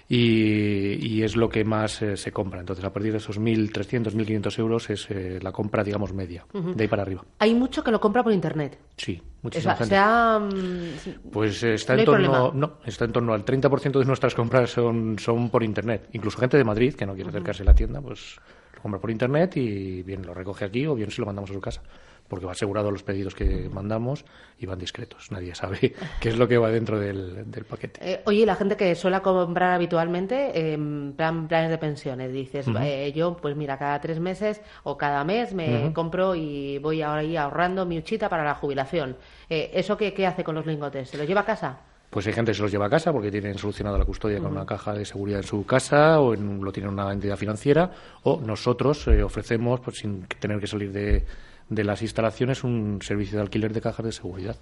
y, 0.08 0.94
y 1.04 1.24
es 1.24 1.34
lo 1.34 1.48
que 1.48 1.64
más 1.64 2.00
eh, 2.00 2.16
se 2.16 2.30
compra. 2.30 2.60
Entonces, 2.60 2.84
a 2.84 2.92
partir 2.92 3.10
de 3.10 3.18
esos 3.18 3.40
1.300, 3.40 4.12
1.500 4.12 4.58
euros 4.60 4.90
es 4.90 5.10
eh, 5.10 5.40
la 5.42 5.50
compra, 5.50 5.82
digamos, 5.82 6.12
media, 6.12 6.46
uh 6.52 6.58
-huh. 6.60 6.74
de 6.74 6.84
ahí 6.84 6.88
para 6.88 7.02
arriba. 7.02 7.24
Hay 7.40 7.52
mucho 7.52 7.82
que 7.82 7.90
lo 7.90 7.98
compra 7.98 8.22
por 8.22 8.32
Internet. 8.32 8.78
Sí, 8.96 9.20
muchísima 9.42 9.74
o 9.74 9.76
sea, 9.76 9.86
gente. 9.86 11.02
Sea, 11.02 11.16
um, 11.20 11.30
pues 11.32 11.60
está, 11.64 11.94
no 11.94 12.00
en 12.00 12.06
torno, 12.06 12.52
no, 12.54 12.72
está 12.86 13.06
en 13.06 13.12
torno 13.12 13.32
al 13.34 13.44
30% 13.44 13.98
de 13.98 14.04
nuestras 14.04 14.36
compras 14.36 14.70
son, 14.70 15.18
son 15.18 15.50
por 15.50 15.64
Internet. 15.64 16.08
Incluso 16.12 16.38
gente 16.38 16.56
de 16.56 16.62
Madrid 16.62 16.94
que 16.94 17.06
no 17.06 17.14
quiere 17.14 17.30
acercarse 17.30 17.64
uh 17.64 17.66
-huh. 17.66 17.70
a 17.70 17.72
la 17.72 17.74
tienda, 17.76 18.00
pues 18.00 18.38
lo 18.76 18.82
compra 18.82 19.00
por 19.00 19.10
Internet 19.10 19.56
y 19.56 20.04
bien 20.04 20.24
lo 20.24 20.32
recoge 20.32 20.64
aquí 20.64 20.86
o 20.86 20.94
bien 20.94 21.10
se 21.10 21.20
lo 21.20 21.26
mandamos 21.26 21.50
a 21.50 21.54
su 21.54 21.60
casa 21.60 21.82
porque 22.30 22.46
va 22.46 22.52
asegurado 22.52 22.90
los 22.90 23.02
pedidos 23.02 23.34
que 23.34 23.68
mandamos 23.68 24.24
y 24.58 24.64
van 24.64 24.78
discretos. 24.78 25.30
Nadie 25.32 25.54
sabe 25.54 25.94
qué 26.20 26.28
es 26.30 26.38
lo 26.38 26.46
que 26.48 26.56
va 26.56 26.70
dentro 26.70 26.98
del, 26.98 27.50
del 27.50 27.64
paquete. 27.64 28.00
Eh, 28.02 28.22
oye, 28.24 28.46
la 28.46 28.54
gente 28.54 28.76
que 28.76 28.94
suele 28.94 29.20
comprar 29.20 29.72
habitualmente 29.72 30.52
eh, 30.54 30.78
plan, 31.16 31.48
planes 31.48 31.70
de 31.70 31.78
pensiones, 31.78 32.32
dices, 32.32 32.68
uh 32.68 32.70
-huh. 32.72 32.84
eh, 32.86 33.12
yo 33.12 33.36
pues 33.36 33.56
mira, 33.56 33.76
cada 33.76 34.00
tres 34.00 34.20
meses 34.20 34.62
o 34.84 34.96
cada 34.96 35.24
mes 35.24 35.52
me 35.52 35.66
uh 35.66 35.88
-huh. 35.88 35.92
compro 35.92 36.34
y 36.36 36.78
voy 36.78 37.02
ahí 37.02 37.36
ahorrando 37.36 37.84
mi 37.84 37.98
uchita 37.98 38.28
para 38.28 38.44
la 38.44 38.54
jubilación. 38.54 39.16
Eh, 39.48 39.72
¿Eso 39.74 39.96
qué, 39.96 40.14
qué 40.14 40.26
hace 40.26 40.44
con 40.44 40.54
los 40.54 40.64
lingotes? 40.66 41.10
¿Se 41.10 41.18
los 41.18 41.26
lleva 41.26 41.40
a 41.40 41.44
casa? 41.44 41.80
Pues 42.10 42.26
hay 42.26 42.32
gente 42.32 42.50
que 42.50 42.56
se 42.56 42.62
los 42.62 42.72
lleva 42.72 42.86
a 42.86 42.90
casa 42.90 43.12
porque 43.12 43.30
tienen 43.30 43.56
solucionado 43.56 43.96
la 43.98 44.04
custodia 44.04 44.38
uh 44.38 44.40
-huh. 44.40 44.44
con 44.44 44.52
una 44.52 44.66
caja 44.66 44.92
de 44.94 45.04
seguridad 45.04 45.40
en 45.40 45.46
su 45.46 45.64
casa 45.64 46.20
o 46.20 46.34
en, 46.34 46.62
lo 46.62 46.72
tienen 46.72 46.92
una 46.92 47.12
entidad 47.12 47.36
financiera 47.36 47.90
o 48.24 48.40
nosotros 48.40 49.06
eh, 49.08 49.22
ofrecemos, 49.22 49.80
pues, 49.80 49.98
sin 49.98 50.26
tener 50.40 50.58
que 50.60 50.66
salir 50.66 50.92
de 50.92 51.24
de 51.70 51.84
las 51.84 52.02
instalaciones 52.02 52.64
un 52.64 53.00
servicio 53.00 53.36
de 53.36 53.42
alquiler 53.42 53.72
de 53.72 53.80
cajas 53.80 54.04
de 54.04 54.12
seguridad. 54.12 54.56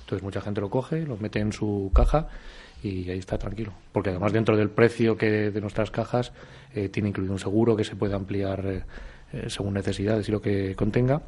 Entonces 0.00 0.22
mucha 0.22 0.40
gente 0.40 0.60
lo 0.60 0.70
coge, 0.70 1.04
lo 1.04 1.16
mete 1.16 1.40
en 1.40 1.52
su 1.52 1.90
caja 1.94 2.28
y 2.82 3.10
ahí 3.10 3.18
está 3.18 3.36
tranquilo. 3.36 3.72
Porque 3.92 4.10
además 4.10 4.32
dentro 4.32 4.56
del 4.56 4.70
precio 4.70 5.16
que 5.16 5.50
de 5.50 5.60
nuestras 5.60 5.90
cajas 5.90 6.32
eh, 6.74 6.88
tiene 6.88 7.10
incluido 7.10 7.32
un 7.32 7.38
seguro 7.38 7.76
que 7.76 7.84
se 7.84 7.96
puede 7.96 8.14
ampliar 8.14 8.84
eh, 9.32 9.46
según 9.48 9.74
necesidades 9.74 10.28
y 10.28 10.32
lo 10.32 10.40
que 10.40 10.74
contenga. 10.74 11.22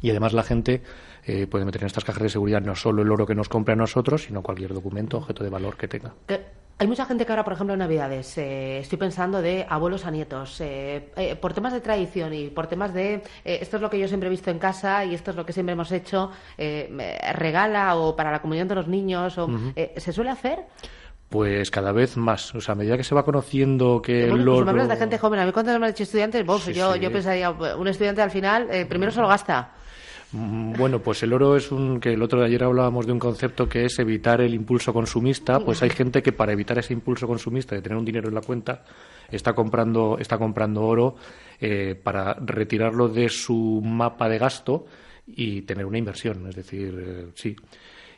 Y 0.00 0.10
además 0.10 0.32
la 0.32 0.42
gente 0.42 0.82
eh, 1.26 1.46
puede 1.46 1.64
meter 1.64 1.82
en 1.82 1.86
estas 1.86 2.04
cajas 2.04 2.22
de 2.22 2.28
seguridad 2.28 2.60
no 2.60 2.74
solo 2.74 3.02
el 3.02 3.10
oro 3.10 3.26
que 3.26 3.34
nos 3.34 3.48
compre 3.48 3.72
a 3.72 3.76
nosotros, 3.76 4.24
sino 4.24 4.42
cualquier 4.42 4.72
documento, 4.72 5.18
objeto 5.18 5.44
de 5.44 5.50
valor 5.50 5.76
que 5.76 5.88
tenga. 5.88 6.14
Hay 6.76 6.88
mucha 6.88 7.06
gente 7.06 7.24
que 7.24 7.30
ahora, 7.30 7.44
por 7.44 7.52
ejemplo, 7.52 7.72
en 7.74 7.78
Navidades, 7.78 8.36
eh, 8.36 8.78
estoy 8.78 8.98
pensando 8.98 9.40
de 9.40 9.64
abuelos 9.68 10.06
a 10.06 10.10
nietos, 10.10 10.60
eh, 10.60 11.10
eh, 11.16 11.36
por 11.36 11.52
temas 11.54 11.72
de 11.72 11.80
tradición 11.80 12.34
y 12.34 12.48
por 12.48 12.66
temas 12.66 12.92
de 12.92 13.14
eh, 13.44 13.58
esto 13.60 13.76
es 13.76 13.82
lo 13.82 13.88
que 13.88 13.98
yo 13.98 14.08
siempre 14.08 14.26
he 14.26 14.30
visto 14.30 14.50
en 14.50 14.58
casa 14.58 15.04
y 15.04 15.14
esto 15.14 15.30
es 15.30 15.36
lo 15.36 15.46
que 15.46 15.52
siempre 15.52 15.74
hemos 15.74 15.92
hecho, 15.92 16.32
eh, 16.58 16.90
regala 17.34 17.94
o 17.94 18.16
para 18.16 18.32
la 18.32 18.42
comunión 18.42 18.66
de 18.66 18.74
los 18.74 18.88
niños, 18.88 19.38
o, 19.38 19.48
eh, 19.76 19.94
¿se 19.98 20.12
suele 20.12 20.30
hacer? 20.30 20.64
Pues 21.28 21.70
cada 21.70 21.92
vez 21.92 22.16
más. 22.16 22.54
O 22.54 22.60
sea, 22.60 22.72
a 22.72 22.76
medida 22.76 22.96
que 22.96 23.04
se 23.04 23.14
va 23.14 23.24
conociendo 23.24 24.02
que 24.02 24.26
Bueno, 24.28 24.36
el 24.36 24.44
pues 24.44 24.64
me 24.64 24.70
hablas 24.70 24.88
de 24.88 24.96
gente 24.96 25.18
joven. 25.18 25.40
A 25.40 25.46
mí 25.46 25.52
cuando 25.52 25.78
me 25.78 25.86
han 25.86 25.92
dicho 25.92 26.02
estudiantes, 26.02 26.44
vos, 26.44 26.62
Sí, 26.62 26.72
yo, 26.74 26.94
sí. 26.94 27.00
yo 27.00 27.10
pensaría, 27.10 27.50
un 27.50 27.88
estudiante 27.88 28.20
al 28.22 28.30
final, 28.30 28.68
eh, 28.70 28.84
primero 28.84 29.10
se 29.12 29.20
lo 29.20 29.28
gasta. 29.28 29.70
Mm, 30.34 30.72
Bueno, 30.76 30.98
pues 31.00 31.22
el 31.22 31.32
oro 31.32 31.56
es 31.56 31.70
un 31.70 32.00
que 32.00 32.12
el 32.12 32.22
otro 32.22 32.40
de 32.40 32.46
ayer 32.46 32.64
hablábamos 32.64 33.06
de 33.06 33.12
un 33.12 33.20
concepto 33.20 33.68
que 33.68 33.84
es 33.84 33.98
evitar 34.00 34.40
el 34.40 34.52
impulso 34.52 34.92
consumista. 34.92 35.60
Pues 35.60 35.82
hay 35.82 35.90
gente 35.90 36.22
que 36.22 36.32
para 36.32 36.52
evitar 36.52 36.76
ese 36.78 36.92
impulso 36.92 37.26
consumista 37.28 37.76
de 37.76 37.82
tener 37.82 37.96
un 37.96 38.04
dinero 38.04 38.28
en 38.28 38.34
la 38.34 38.40
cuenta 38.40 38.84
está 39.30 39.54
comprando 39.54 40.18
está 40.18 40.36
comprando 40.36 40.82
oro 40.82 41.14
eh, 41.60 41.94
para 42.02 42.34
retirarlo 42.34 43.08
de 43.08 43.28
su 43.28 43.80
mapa 43.84 44.28
de 44.28 44.38
gasto 44.38 44.86
y 45.26 45.62
tener 45.62 45.86
una 45.86 45.98
inversión. 45.98 46.46
Es 46.48 46.56
decir, 46.56 46.94
eh, 46.98 47.26
sí. 47.34 47.54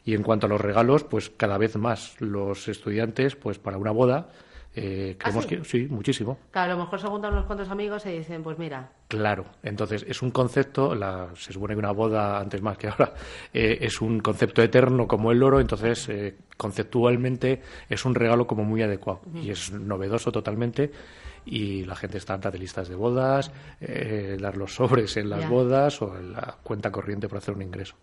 Y 0.04 0.14
en 0.14 0.22
cuanto 0.22 0.46
a 0.46 0.48
los 0.48 0.60
regalos, 0.60 1.04
pues 1.04 1.30
cada 1.30 1.58
vez 1.58 1.76
más 1.76 2.18
los 2.20 2.68
estudiantes, 2.68 3.36
pues 3.36 3.58
para 3.58 3.76
una 3.76 3.90
boda. 3.90 4.28
Eh, 4.78 5.16
creemos 5.18 5.44
sí? 5.44 5.56
que 5.56 5.64
sí, 5.64 5.86
muchísimo. 5.88 6.38
Claro, 6.50 6.72
a 6.72 6.76
lo 6.76 6.84
mejor 6.84 7.00
se 7.00 7.06
juntan 7.08 7.32
unos 7.32 7.46
cuantos 7.46 7.70
amigos 7.70 8.04
y 8.04 8.10
dicen, 8.18 8.42
pues 8.42 8.58
mira, 8.58 8.90
Claro, 9.08 9.46
entonces 9.62 10.04
es 10.06 10.20
un 10.20 10.30
concepto, 10.32 10.94
la, 10.94 11.28
se 11.34 11.52
supone 11.52 11.74
que 11.74 11.78
una 11.78 11.92
boda, 11.92 12.38
antes 12.40 12.60
más 12.60 12.76
que 12.76 12.88
ahora, 12.88 13.14
eh, 13.54 13.78
es 13.80 14.00
un 14.02 14.20
concepto 14.20 14.62
eterno 14.62 15.06
como 15.08 15.32
el 15.32 15.42
oro, 15.42 15.60
entonces 15.60 16.08
eh, 16.10 16.36
conceptualmente 16.56 17.62
es 17.88 18.04
un 18.04 18.14
regalo 18.14 18.46
como 18.46 18.64
muy 18.64 18.82
adecuado 18.82 19.22
y 19.34 19.50
es 19.50 19.72
novedoso 19.72 20.30
totalmente 20.30 20.90
y 21.46 21.84
la 21.84 21.94
gente 21.94 22.18
está 22.18 22.36
de 22.36 22.58
listas 22.58 22.88
de 22.88 22.96
bodas, 22.96 23.52
eh, 23.80 24.36
dar 24.40 24.56
los 24.56 24.74
sobres 24.74 25.16
en 25.16 25.30
las 25.30 25.40
Ya. 25.40 25.48
bodas 25.48 26.02
o 26.02 26.18
en 26.18 26.32
la 26.32 26.56
cuenta 26.62 26.90
corriente 26.90 27.28
para 27.28 27.38
hacer 27.38 27.54
un 27.54 27.62
ingreso. 27.62 27.94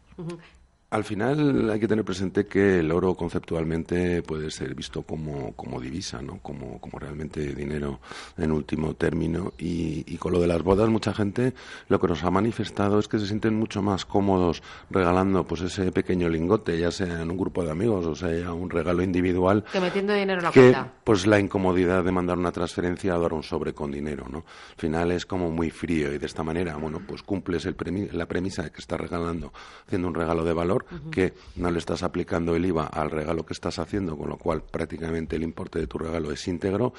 Al 0.94 1.04
final 1.04 1.70
hay 1.72 1.80
que 1.80 1.88
tener 1.88 2.06
presente 2.06 2.46
que 2.46 2.80
el 2.80 2.92
oro 2.92 3.16
conceptualmente 3.16 4.22
puede 4.22 4.52
ser 4.52 4.76
visto 4.76 5.02
como, 5.02 5.54
como 5.54 5.82
divisa, 5.82 6.22
¿no? 6.22 6.38
Como, 6.38 6.80
como 6.80 7.00
realmente 7.00 7.56
dinero 7.56 8.00
en 8.38 8.52
último 8.52 8.94
término. 8.94 9.54
Y, 9.58 10.04
y 10.06 10.18
con 10.18 10.34
lo 10.34 10.40
de 10.40 10.46
las 10.46 10.62
bodas, 10.62 10.88
mucha 10.90 11.12
gente 11.12 11.56
lo 11.90 12.00
que 12.00 12.08
nos 12.08 12.24
ha 12.24 12.30
manifestado 12.30 13.00
es 13.00 13.08
que 13.08 13.18
se 13.18 13.26
sienten 13.26 13.56
mucho 13.56 13.82
más 13.82 14.06
cómodos 14.06 14.62
regalando 14.92 15.44
pues 15.46 15.62
ese 15.62 15.92
pequeño 15.92 16.30
lingote, 16.30 16.78
ya 16.78 16.92
sea 16.92 17.22
en 17.24 17.32
un 17.32 17.38
grupo 17.38 17.64
de 17.64 17.72
amigos 17.72 18.06
o 18.06 18.16
sea 18.16 18.54
un 18.54 18.70
regalo 18.70 19.02
individual, 19.02 19.64
que 19.72 19.80
metiendo 19.80 20.14
dinero 20.14 20.40
en 20.40 20.46
la 20.46 20.52
que 20.52 20.60
cuenta. 20.60 20.94
pues 21.04 21.26
la 21.26 21.40
incomodidad 21.40 22.04
de 22.04 22.12
mandar 22.12 22.38
una 22.38 22.52
transferencia 22.52 23.16
a 23.16 23.18
dar 23.18 23.34
un 23.34 23.42
sobre 23.42 23.74
con 23.74 23.92
dinero, 23.92 24.26
¿no? 24.30 24.40
Al 24.40 24.78
final 24.78 25.12
es 25.12 25.26
como 25.26 25.50
muy 25.50 25.72
frío 25.72 26.14
y 26.14 26.20
de 26.20 26.26
esta 26.28 26.44
manera, 26.44 26.76
bueno, 26.78 27.02
pues 27.08 27.24
cumples 27.24 27.66
el 27.66 27.76
premi- 27.76 28.12
la 28.12 28.28
premisa 28.28 28.62
de 28.62 28.70
que 28.72 28.80
estás 28.80 29.00
regalando, 29.02 29.52
haciendo 29.88 30.08
un 30.08 30.14
regalo 30.14 30.44
de 30.46 30.54
valor, 30.54 30.83
que 31.12 31.34
no 31.56 31.72
le 31.72 31.80
estás 31.80 32.04
aplicando 32.04 32.56
el 32.56 32.66
IVA 32.66 32.86
al 32.88 33.12
regalo 33.12 33.46
que 33.46 33.54
estás 33.54 33.80
haciendo, 33.80 34.18
con 34.18 34.30
lo 34.30 34.38
cual 34.38 34.62
prácticamente 34.64 35.36
el 35.36 35.44
importe 35.44 35.80
de 35.80 35.88
tu 35.88 35.98
regalo 35.98 36.32
es 36.32 36.48
íntegro 36.48 36.94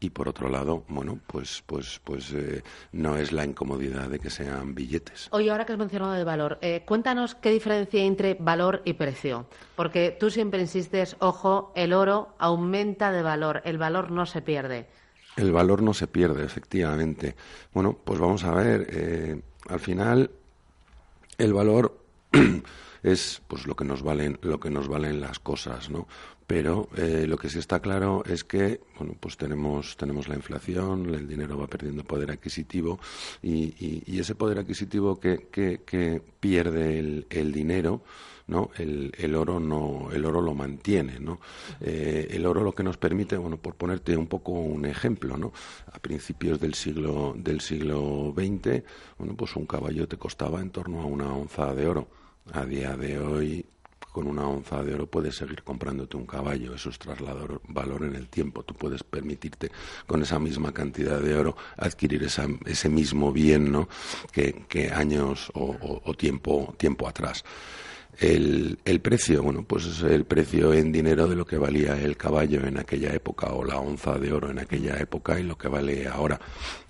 y 0.00 0.10
por 0.10 0.28
otro 0.28 0.48
lado, 0.48 0.84
bueno, 0.88 1.18
pues 1.26 1.62
pues 1.66 2.00
pues 2.04 2.32
eh, 2.32 2.62
no 2.92 3.16
es 3.16 3.32
la 3.32 3.44
incomodidad 3.44 4.08
de 4.08 4.18
que 4.18 4.30
sean 4.30 4.74
billetes. 4.74 5.28
Oye, 5.32 5.50
ahora 5.50 5.66
que 5.66 5.72
has 5.72 5.78
mencionado 5.78 6.12
de 6.12 6.24
valor, 6.24 6.58
eh, 6.62 6.82
cuéntanos 6.86 7.34
qué 7.34 7.50
diferencia 7.50 8.00
hay 8.00 8.06
entre 8.06 8.36
valor 8.38 8.82
y 8.84 8.94
precio. 8.94 9.46
Porque 9.76 10.16
tú 10.18 10.30
siempre 10.30 10.60
insistes, 10.60 11.16
ojo, 11.20 11.72
el 11.74 11.92
oro 11.92 12.34
aumenta 12.38 13.12
de 13.12 13.22
valor, 13.22 13.62
el 13.64 13.78
valor 13.78 14.10
no 14.10 14.26
se 14.26 14.42
pierde. 14.42 14.86
El 15.36 15.52
valor 15.52 15.82
no 15.82 15.94
se 15.94 16.08
pierde, 16.08 16.44
efectivamente. 16.44 17.36
Bueno, 17.72 17.96
pues 18.04 18.18
vamos 18.18 18.42
a 18.44 18.52
ver. 18.52 18.88
eh, 18.90 19.40
al 19.68 19.80
final, 19.80 20.30
el 21.36 21.52
valor 21.52 21.98
es 23.02 23.42
pues 23.48 23.66
lo 23.66 23.76
que 23.76 23.84
nos 23.84 24.02
valen, 24.02 24.38
lo 24.42 24.60
que 24.60 24.70
nos 24.70 24.88
valen 24.88 25.20
las 25.20 25.38
cosas, 25.38 25.90
¿no? 25.90 26.06
Pero 26.46 26.88
eh, 26.96 27.26
lo 27.28 27.36
que 27.36 27.50
sí 27.50 27.58
está 27.58 27.80
claro 27.80 28.22
es 28.26 28.42
que 28.42 28.80
bueno, 28.98 29.14
pues 29.20 29.36
tenemos 29.36 29.96
tenemos 29.98 30.28
la 30.28 30.34
inflación, 30.36 31.14
el 31.14 31.28
dinero 31.28 31.58
va 31.58 31.66
perdiendo 31.66 32.04
poder 32.04 32.30
adquisitivo 32.30 32.98
y, 33.42 33.74
y- 34.06 34.18
ese 34.18 34.34
poder 34.34 34.58
adquisitivo 34.58 35.20
que, 35.20 35.46
que, 35.52 35.82
que 35.86 36.20
pierde 36.40 36.98
el, 36.98 37.26
el 37.30 37.52
dinero 37.52 38.02
¿no? 38.46 38.70
El, 38.78 39.12
el 39.18 39.34
oro 39.36 39.60
no, 39.60 40.08
el 40.12 40.24
oro 40.24 40.40
lo 40.40 40.54
mantiene, 40.54 41.20
¿no? 41.20 41.38
Eh, 41.80 42.28
el 42.30 42.46
oro 42.46 42.62
lo 42.62 42.74
que 42.74 42.82
nos 42.82 42.96
permite, 42.96 43.36
bueno, 43.36 43.58
por 43.58 43.74
ponerte 43.74 44.16
un 44.16 44.26
poco 44.26 44.52
un 44.52 44.86
ejemplo, 44.86 45.36
¿no? 45.36 45.52
A 45.92 45.98
principios 45.98 46.58
del 46.60 46.74
siglo, 46.74 47.34
del 47.36 47.60
siglo 47.60 48.32
XX, 48.34 48.84
bueno, 49.18 49.34
pues 49.36 49.54
un 49.56 49.66
caballo 49.66 50.08
te 50.08 50.16
costaba 50.16 50.60
en 50.60 50.70
torno 50.70 51.00
a 51.02 51.04
una 51.06 51.32
onza 51.34 51.74
de 51.74 51.86
oro. 51.86 52.08
A 52.52 52.64
día 52.64 52.96
de 52.96 53.18
hoy, 53.18 53.66
con 54.12 54.26
una 54.26 54.46
onza 54.48 54.82
de 54.82 54.94
oro 54.94 55.06
puedes 55.06 55.36
seguir 55.36 55.62
comprándote 55.62 56.16
un 56.16 56.26
caballo, 56.26 56.74
eso 56.74 56.88
es 56.90 56.98
trasladar 56.98 57.60
valor 57.68 58.04
en 58.04 58.14
el 58.16 58.28
tiempo. 58.28 58.62
Tú 58.64 58.74
puedes 58.74 59.02
permitirte 59.04 59.70
con 60.06 60.22
esa 60.22 60.38
misma 60.38 60.72
cantidad 60.72 61.20
de 61.20 61.34
oro 61.36 61.56
adquirir 61.76 62.22
esa- 62.24 62.48
ese 62.64 62.88
mismo 62.88 63.32
bien, 63.32 63.70
¿no? 63.70 63.88
Que, 64.32 64.64
que 64.68 64.90
años 64.90 65.50
o, 65.54 65.64
o- 65.80 66.02
o 66.04 66.14
tiempo, 66.14 66.74
tiempo 66.78 67.06
atrás. 67.06 67.44
El, 68.20 68.78
el 68.84 69.00
precio, 69.00 69.42
bueno, 69.42 69.62
pues 69.66 69.84
es 69.86 70.02
el 70.02 70.24
precio 70.24 70.72
en 70.72 70.90
dinero 70.90 71.28
de 71.28 71.36
lo 71.36 71.46
que 71.46 71.56
valía 71.56 72.00
el 72.00 72.16
caballo 72.16 72.66
en 72.66 72.78
aquella 72.78 73.12
época 73.14 73.52
o 73.52 73.64
la 73.64 73.78
onza 73.78 74.18
de 74.18 74.32
oro 74.32 74.50
en 74.50 74.58
aquella 74.58 74.96
época 74.98 75.38
y 75.38 75.44
lo 75.44 75.56
que 75.56 75.68
vale 75.68 76.08
ahora. 76.08 76.40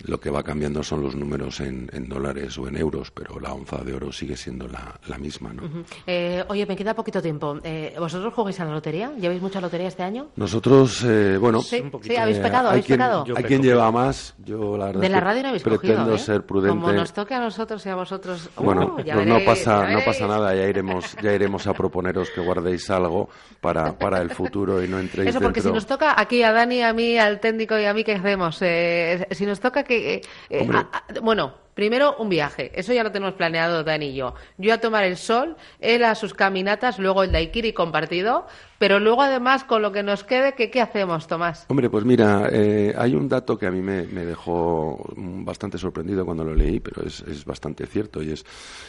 Lo 0.05 0.19
que 0.21 0.31
va 0.31 0.43
cambiando 0.43 0.83
son 0.83 1.03
los 1.03 1.14
números 1.14 1.61
en, 1.61 1.91
en 1.93 2.09
dólares 2.09 2.57
o 2.57 2.67
en 2.69 2.77
euros, 2.77 3.11
pero 3.11 3.38
la 3.41 3.53
onza 3.53 3.79
de 3.85 3.95
oro 3.95 4.11
sigue 4.12 4.37
siendo 4.37 4.69
la, 4.69 4.99
la 5.07 5.19
misma, 5.19 5.53
¿no? 5.53 5.62
Eh, 6.07 6.43
oye, 6.49 6.64
me 6.67 6.77
queda 6.77 6.95
poquito 6.95 7.21
tiempo. 7.21 7.59
Eh, 7.62 7.95
¿Vosotros 7.99 8.33
jugáis 8.33 8.59
a 8.61 8.64
la 8.64 8.73
lotería? 8.73 9.12
¿Lleváis 9.21 9.43
mucha 9.43 9.61
lotería 9.61 9.88
este 9.88 10.05
año? 10.05 10.29
Nosotros, 10.37 11.05
eh, 11.05 11.37
bueno, 11.38 11.61
Sí, 11.61 11.81
un 11.81 12.03
sí, 12.03 12.17
habéis 12.17 12.38
eh, 12.38 12.43
pecado, 12.43 12.69
habéis 12.71 12.87
quien, 12.87 12.99
pecado. 12.99 13.25
Hay 13.37 13.45
quien 13.45 13.62
lleva 13.62 13.91
más. 13.93 14.35
Yo 14.45 14.79
la 14.79 14.87
verdad 14.87 15.01
De 15.03 15.09
la 15.11 15.21
radio 15.21 15.43
no 15.43 15.49
habéis 15.49 15.62
pretendo 15.62 15.97
cogido, 15.97 16.14
¿eh? 16.14 16.19
ser 16.19 16.47
prudente. 16.47 16.79
Como 16.81 16.93
nos 16.93 17.12
toque 17.12 17.35
a 17.35 17.41
nosotros 17.41 17.85
y 17.85 17.88
a 17.91 17.95
vosotros... 17.97 18.49
Uh, 18.57 18.62
Bueno, 18.62 18.97
ya 19.05 19.14
pues 19.14 19.27
no 19.27 19.38
pasa, 19.45 19.88
ya 19.91 19.99
no 19.99 20.05
pasa 20.05 20.27
nada, 20.27 20.55
ya 20.55 20.67
iremos, 20.69 21.17
ya 21.23 21.33
iremos 21.33 21.67
a 21.67 21.75
proponeros 21.75 22.31
que 22.31 22.41
guardéis 22.41 22.89
algo 22.91 23.29
para, 23.61 23.99
para 23.99 24.21
el 24.21 24.31
futuro 24.31 24.83
y 24.83 24.89
no 24.89 24.99
entréis 24.99 25.31
Eso 25.31 25.41
porque 25.41 25.61
si 25.61 25.71
nos 25.71 25.87
toca 25.87 26.21
aquí 26.21 26.43
a 26.43 26.53
Dani, 26.53 26.83
a 26.83 26.93
mí, 26.93 27.19
al 27.19 27.41
técnico 27.41 27.79
y 27.79 27.85
a 27.85 27.95
mí, 27.95 28.05
¿qué 28.05 28.13
hacemos? 28.15 28.59
Eh, 28.63 29.27
si 29.33 29.47
nos 29.47 29.61
toca 29.61 29.83
que... 29.85 30.15
eh, 30.15 30.21
eh, 30.51 30.61
Hombre. 30.63 30.79
a- 30.79 30.99
a- 30.99 31.21
bueno, 31.21 31.55
primero 31.75 32.17
un 32.19 32.29
viaje. 32.29 32.71
Eso 32.75 32.93
ya 32.93 33.03
lo 33.05 33.13
tenemos 33.13 33.35
planeado 33.35 33.85
Dani 33.85 34.07
y 34.11 34.15
yo. 34.15 34.35
Yo 34.57 34.75
a 34.75 34.79
tomar 34.79 35.05
el 35.05 35.17
sol, 35.17 35.57
él 35.81 36.05
a 36.05 36.15
sus 36.15 36.35
caminatas, 36.35 36.99
luego 36.99 37.23
el 37.23 37.33
daiquiri 37.33 37.73
compartido, 37.73 38.47
pero 38.79 39.01
luego 39.01 39.23
además 39.23 39.64
con 39.64 39.83
lo 39.83 39.93
que 39.93 40.03
nos 40.03 40.25
quede, 40.25 40.55
¿qué, 40.55 40.71
qué 40.71 40.81
hacemos, 40.81 41.27
Tomás? 41.27 41.67
Hombre, 41.69 41.91
pues 41.91 42.05
mira, 42.05 42.49
eh, 42.53 42.95
hay 42.97 43.14
un 43.14 43.29
dato 43.29 43.59
que 43.59 43.67
a 43.67 43.71
mí 43.71 43.83
me, 43.83 44.05
me 44.07 44.25
dejó 44.25 45.05
bastante 45.17 45.79
sorprendido 45.79 46.25
cuando 46.25 46.45
lo 46.45 46.55
leí, 46.55 46.81
pero 46.81 47.07
es, 47.07 47.21
es 47.23 47.45
bastante 47.45 47.87
cierto 47.87 48.23
y 48.23 48.31
es 48.33 48.45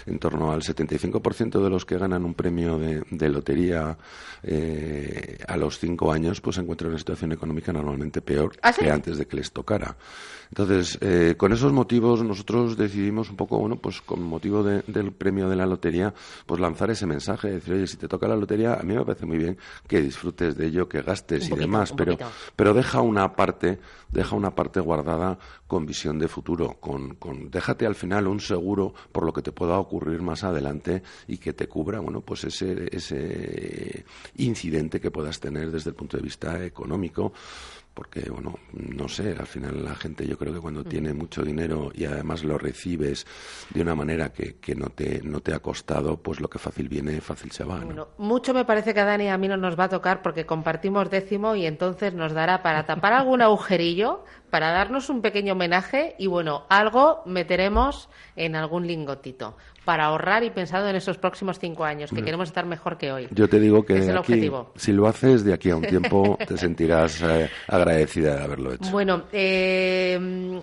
en 0.05 0.19
torno 0.19 0.51
al 0.51 0.61
75% 0.61 1.61
de 1.63 1.69
los 1.69 1.85
que 1.85 1.97
ganan 1.97 2.23
un 2.25 2.33
premio 2.33 2.77
de, 2.77 3.03
de 3.09 3.29
lotería 3.29 3.97
eh, 4.43 5.37
a 5.47 5.57
los 5.57 5.79
cinco 5.79 6.11
años, 6.11 6.41
pues 6.41 6.55
se 6.55 6.61
encuentran 6.61 6.87
en 6.89 6.93
una 6.93 6.99
situación 6.99 7.31
económica 7.31 7.71
normalmente 7.73 8.21
peor 8.21 8.53
¿Ah, 8.61 8.71
sí? 8.73 8.81
que 8.83 8.91
antes 8.91 9.17
de 9.17 9.25
que 9.27 9.37
les 9.37 9.51
tocara. 9.51 9.95
Entonces, 10.49 10.97
eh, 11.01 11.35
con 11.37 11.53
esos 11.53 11.71
motivos 11.71 12.23
nosotros 12.23 12.75
decidimos 12.75 13.29
un 13.29 13.35
poco, 13.35 13.59
bueno, 13.59 13.75
pues 13.75 14.01
con 14.01 14.21
motivo 14.23 14.63
de- 14.63 14.81
del 14.87 15.11
premio 15.11 15.47
de 15.47 15.55
la 15.55 15.65
lotería, 15.67 16.13
pues 16.47 16.59
lanzar 16.59 16.89
ese 16.89 17.05
mensaje, 17.05 17.51
decir, 17.51 17.73
oye, 17.75 17.85
si 17.87 17.97
te 17.97 18.07
toca 18.07 18.27
la 18.27 18.35
lotería, 18.35 18.73
a 18.73 18.83
mí 18.83 18.95
me 18.95 19.05
parece 19.05 19.25
muy 19.27 19.37
bien 19.37 19.57
que 19.87 20.01
disfrutes 20.01 20.55
de 20.55 20.67
ello, 20.67 20.87
que 20.87 21.01
gastes 21.01 21.43
Un 21.43 21.47
y 21.47 21.49
poquito, 21.49 21.61
demás, 21.67 21.93
pero, 21.95 22.11
poquito. 22.13 22.31
pero 22.55 22.73
deja 22.73 23.01
una 23.01 23.35
parte, 23.35 23.79
deja 24.09 24.35
una 24.35 24.53
parte 24.55 24.79
guardada 24.79 25.37
con 25.67 25.85
visión 25.85 26.19
de 26.19 26.27
futuro, 26.27 26.77
con, 26.79 27.15
con, 27.15 27.49
déjate 27.49 27.85
al 27.85 27.95
final 27.95 28.27
un 28.27 28.39
seguro 28.39 28.93
por 29.11 29.25
lo 29.25 29.33
que 29.33 29.41
te 29.41 29.51
pueda 29.51 29.77
ocurrir 29.77 30.21
más 30.21 30.43
adelante 30.43 31.03
y 31.27 31.37
que 31.37 31.53
te 31.53 31.67
cubra, 31.67 31.99
bueno, 31.99 32.21
pues 32.21 32.43
ese, 32.43 32.89
ese 32.95 34.05
incidente 34.37 34.99
que 34.99 35.11
puedas 35.11 35.39
tener 35.39 35.71
desde 35.71 35.91
el 35.91 35.95
punto 35.95 36.17
de 36.17 36.23
vista 36.23 36.63
económico 36.63 37.33
porque 37.93 38.29
bueno, 38.29 38.55
no 38.73 39.07
sé, 39.07 39.35
al 39.37 39.47
final 39.47 39.83
la 39.83 39.95
gente 39.95 40.25
yo 40.25 40.37
creo 40.37 40.53
que 40.53 40.59
cuando 40.59 40.83
tiene 40.83 41.13
mucho 41.13 41.41
dinero 41.41 41.91
y 41.93 42.05
además 42.05 42.43
lo 42.43 42.57
recibes 42.57 43.25
de 43.73 43.81
una 43.81 43.95
manera 43.95 44.31
que, 44.31 44.55
que 44.55 44.75
no 44.75 44.89
te 44.89 45.21
no 45.23 45.41
te 45.41 45.53
ha 45.53 45.59
costado, 45.59 46.17
pues 46.17 46.39
lo 46.39 46.49
que 46.49 46.59
fácil 46.59 46.87
viene, 46.87 47.19
fácil 47.21 47.51
se 47.51 47.63
va, 47.63 47.79
¿no? 47.79 47.85
Bueno, 47.85 48.07
mucho 48.17 48.53
me 48.53 48.65
parece 48.65 48.93
que 48.93 48.99
a 48.99 49.05
Dani 49.05 49.25
y 49.25 49.27
a 49.27 49.37
mí 49.37 49.47
no 49.47 49.57
nos 49.57 49.77
va 49.77 49.85
a 49.85 49.89
tocar 49.89 50.21
porque 50.21 50.45
compartimos 50.45 51.09
décimo 51.09 51.55
y 51.55 51.65
entonces 51.65 52.13
nos 52.13 52.33
dará 52.33 52.63
para 52.63 52.85
tapar 52.85 53.13
algún 53.13 53.41
agujerillo, 53.41 54.23
para 54.49 54.71
darnos 54.71 55.09
un 55.09 55.21
pequeño 55.21 55.53
homenaje 55.53 56.15
y 56.17 56.27
bueno, 56.27 56.65
algo 56.69 57.21
meteremos 57.25 58.09
en 58.35 58.55
algún 58.55 58.87
lingotito 58.87 59.57
para 59.89 60.05
ahorrar 60.05 60.43
y 60.43 60.51
pensando 60.51 60.87
en 60.87 60.95
esos 60.95 61.17
próximos 61.17 61.57
cinco 61.57 61.83
años, 61.83 62.11
que 62.11 62.21
queremos 62.21 62.47
estar 62.49 62.63
mejor 62.63 62.95
que 62.99 63.11
hoy. 63.11 63.27
Yo 63.31 63.49
te 63.49 63.59
digo 63.59 63.83
que 63.83 63.97
Es 63.97 64.03
el 64.07 64.11
aquí, 64.19 64.33
objetivo. 64.33 64.71
si 64.75 64.91
lo 64.93 65.07
haces 65.07 65.43
de 65.43 65.51
aquí 65.51 65.71
a 65.71 65.77
un 65.77 65.81
tiempo, 65.95 66.37
te 66.47 66.57
sentirás 66.59 67.19
eh, 67.23 67.49
agradecida 67.67 68.35
de 68.35 68.43
haberlo 68.43 68.71
hecho. 68.73 68.91
Bueno, 68.91 69.23
eh, 69.31 70.19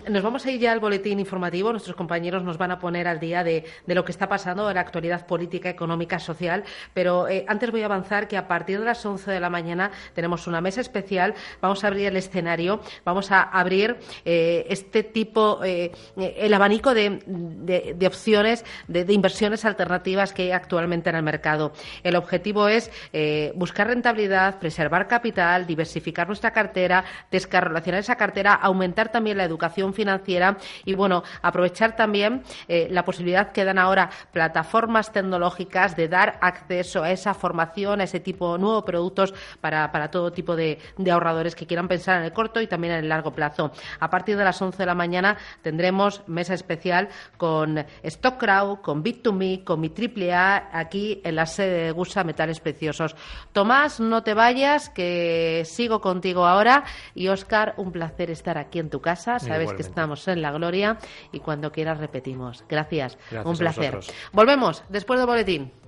nos 0.09 0.23
vamos 0.23 0.45
a 0.45 0.51
ir 0.51 0.61
ya 0.61 0.71
al 0.71 0.79
boletín 0.79 1.19
informativo. 1.19 1.71
Nuestros 1.73 1.97
compañeros 1.97 2.41
nos 2.45 2.57
van 2.57 2.71
a 2.71 2.79
poner 2.79 3.05
al 3.05 3.19
día 3.19 3.43
de, 3.43 3.65
de 3.85 3.95
lo 3.95 4.05
que 4.05 4.13
está 4.13 4.29
pasando 4.29 4.69
en 4.69 4.75
la 4.75 4.79
actualidad 4.81 5.27
política, 5.27 5.69
económica, 5.69 6.19
social. 6.19 6.63
Pero 6.93 7.27
eh, 7.27 7.43
antes 7.49 7.69
voy 7.69 7.81
a 7.81 7.85
avanzar 7.87 8.29
que 8.29 8.37
a 8.37 8.47
partir 8.47 8.79
de 8.79 8.85
las 8.85 9.05
11 9.05 9.29
de 9.29 9.41
la 9.41 9.49
mañana 9.49 9.91
tenemos 10.13 10.47
una 10.47 10.61
mesa 10.61 10.79
especial. 10.79 11.33
Vamos 11.61 11.83
a 11.83 11.87
abrir 11.87 12.07
el 12.07 12.15
escenario, 12.15 12.79
vamos 13.03 13.29
a 13.33 13.41
abrir 13.41 13.97
eh, 14.23 14.65
este 14.69 15.03
tipo, 15.03 15.59
el 15.63 16.53
abanico 16.53 16.93
de, 16.93 17.19
de- 17.27 17.93
de 17.97 18.07
opciones, 18.07 18.63
de, 18.87 19.03
de 19.03 19.16
inversiones 19.17 19.65
alternativas 19.65 20.31
que 20.31 20.43
hay 20.43 20.51
actualmente 20.51 21.09
en 21.09 21.15
el 21.15 21.23
mercado. 21.23 21.73
El 22.03 22.15
objetivo 22.15 22.67
es 22.67 22.91
eh, 23.11 23.51
buscar 23.55 23.87
rentabilidad, 23.87 24.59
preservar 24.59 25.07
capital, 25.07 25.65
diversificar 25.65 26.27
nuestra 26.27 26.51
cartera, 26.51 27.03
descarrelacionar 27.31 27.99
esa 27.99 28.15
cartera, 28.15 28.53
aumentar 28.53 29.11
también 29.11 29.37
la 29.37 29.43
educación 29.43 29.93
financiera 29.93 30.57
y, 30.85 30.93
bueno, 30.93 31.23
aprovechar 31.41 31.95
también 31.95 32.43
eh, 32.67 32.87
la 32.91 33.03
posibilidad 33.03 33.51
que 33.51 33.65
dan 33.65 33.79
ahora 33.79 34.09
plataformas 34.31 35.11
tecnológicas 35.11 35.95
de 35.95 36.07
dar 36.07 36.37
acceso 36.41 37.03
a 37.03 37.11
esa 37.11 37.33
formación, 37.33 38.01
a 38.01 38.03
ese 38.03 38.19
tipo 38.19 38.53
de 38.53 38.59
nuevos 38.59 38.83
productos 38.83 39.33
para, 39.59 39.91
para 39.91 40.11
todo 40.11 40.31
tipo 40.31 40.55
de, 40.55 40.79
de 40.97 41.11
ahorradores 41.11 41.55
que 41.55 41.65
quieran 41.65 41.87
pensar 41.87 42.19
en 42.19 42.25
el 42.25 42.33
corto 42.33 42.61
y 42.61 42.67
también 42.67 42.93
en 42.93 42.99
el 42.99 43.09
largo 43.09 43.33
plazo. 43.33 43.71
A 43.99 44.09
partir 44.09 44.37
de 44.37 44.43
las 44.43 44.61
11 44.61 44.77
de 44.77 44.85
la 44.85 44.95
mañana 44.95 45.37
tendremos 45.63 46.21
mesa 46.27 46.53
especial 46.53 47.09
con 47.37 47.83
StockCrowd, 48.05 48.81
con 48.81 49.01
Bit2Me, 49.07 49.63
con 49.63 49.79
mi 49.79 49.89
AAA 49.89 50.69
aquí 50.71 51.21
en 51.23 51.35
la 51.35 51.45
sede 51.45 51.85
de 51.85 51.91
Gusa 51.91 52.23
Metales 52.23 52.59
Preciosos. 52.59 53.15
Tomás, 53.53 53.99
no 53.99 54.23
te 54.23 54.33
vayas, 54.33 54.89
que 54.89 55.63
sigo 55.65 56.01
contigo 56.01 56.45
ahora. 56.45 56.83
Y 57.15 57.27
Óscar, 57.29 57.73
un 57.77 57.91
placer 57.91 58.29
estar 58.31 58.57
aquí 58.57 58.79
en 58.79 58.89
tu 58.89 59.01
casa. 59.01 59.39
Sabes 59.39 59.73
que 59.73 59.81
estamos 59.81 60.27
en 60.27 60.41
la 60.41 60.51
gloria 60.51 60.97
y 61.31 61.39
cuando 61.39 61.71
quieras 61.71 61.99
repetimos. 61.99 62.65
Gracias. 62.67 63.17
Gracias 63.31 63.45
un 63.45 63.55
a 63.55 63.57
placer. 63.57 63.99
Volvemos 64.33 64.83
después 64.89 65.19
del 65.19 65.27
boletín. 65.27 65.86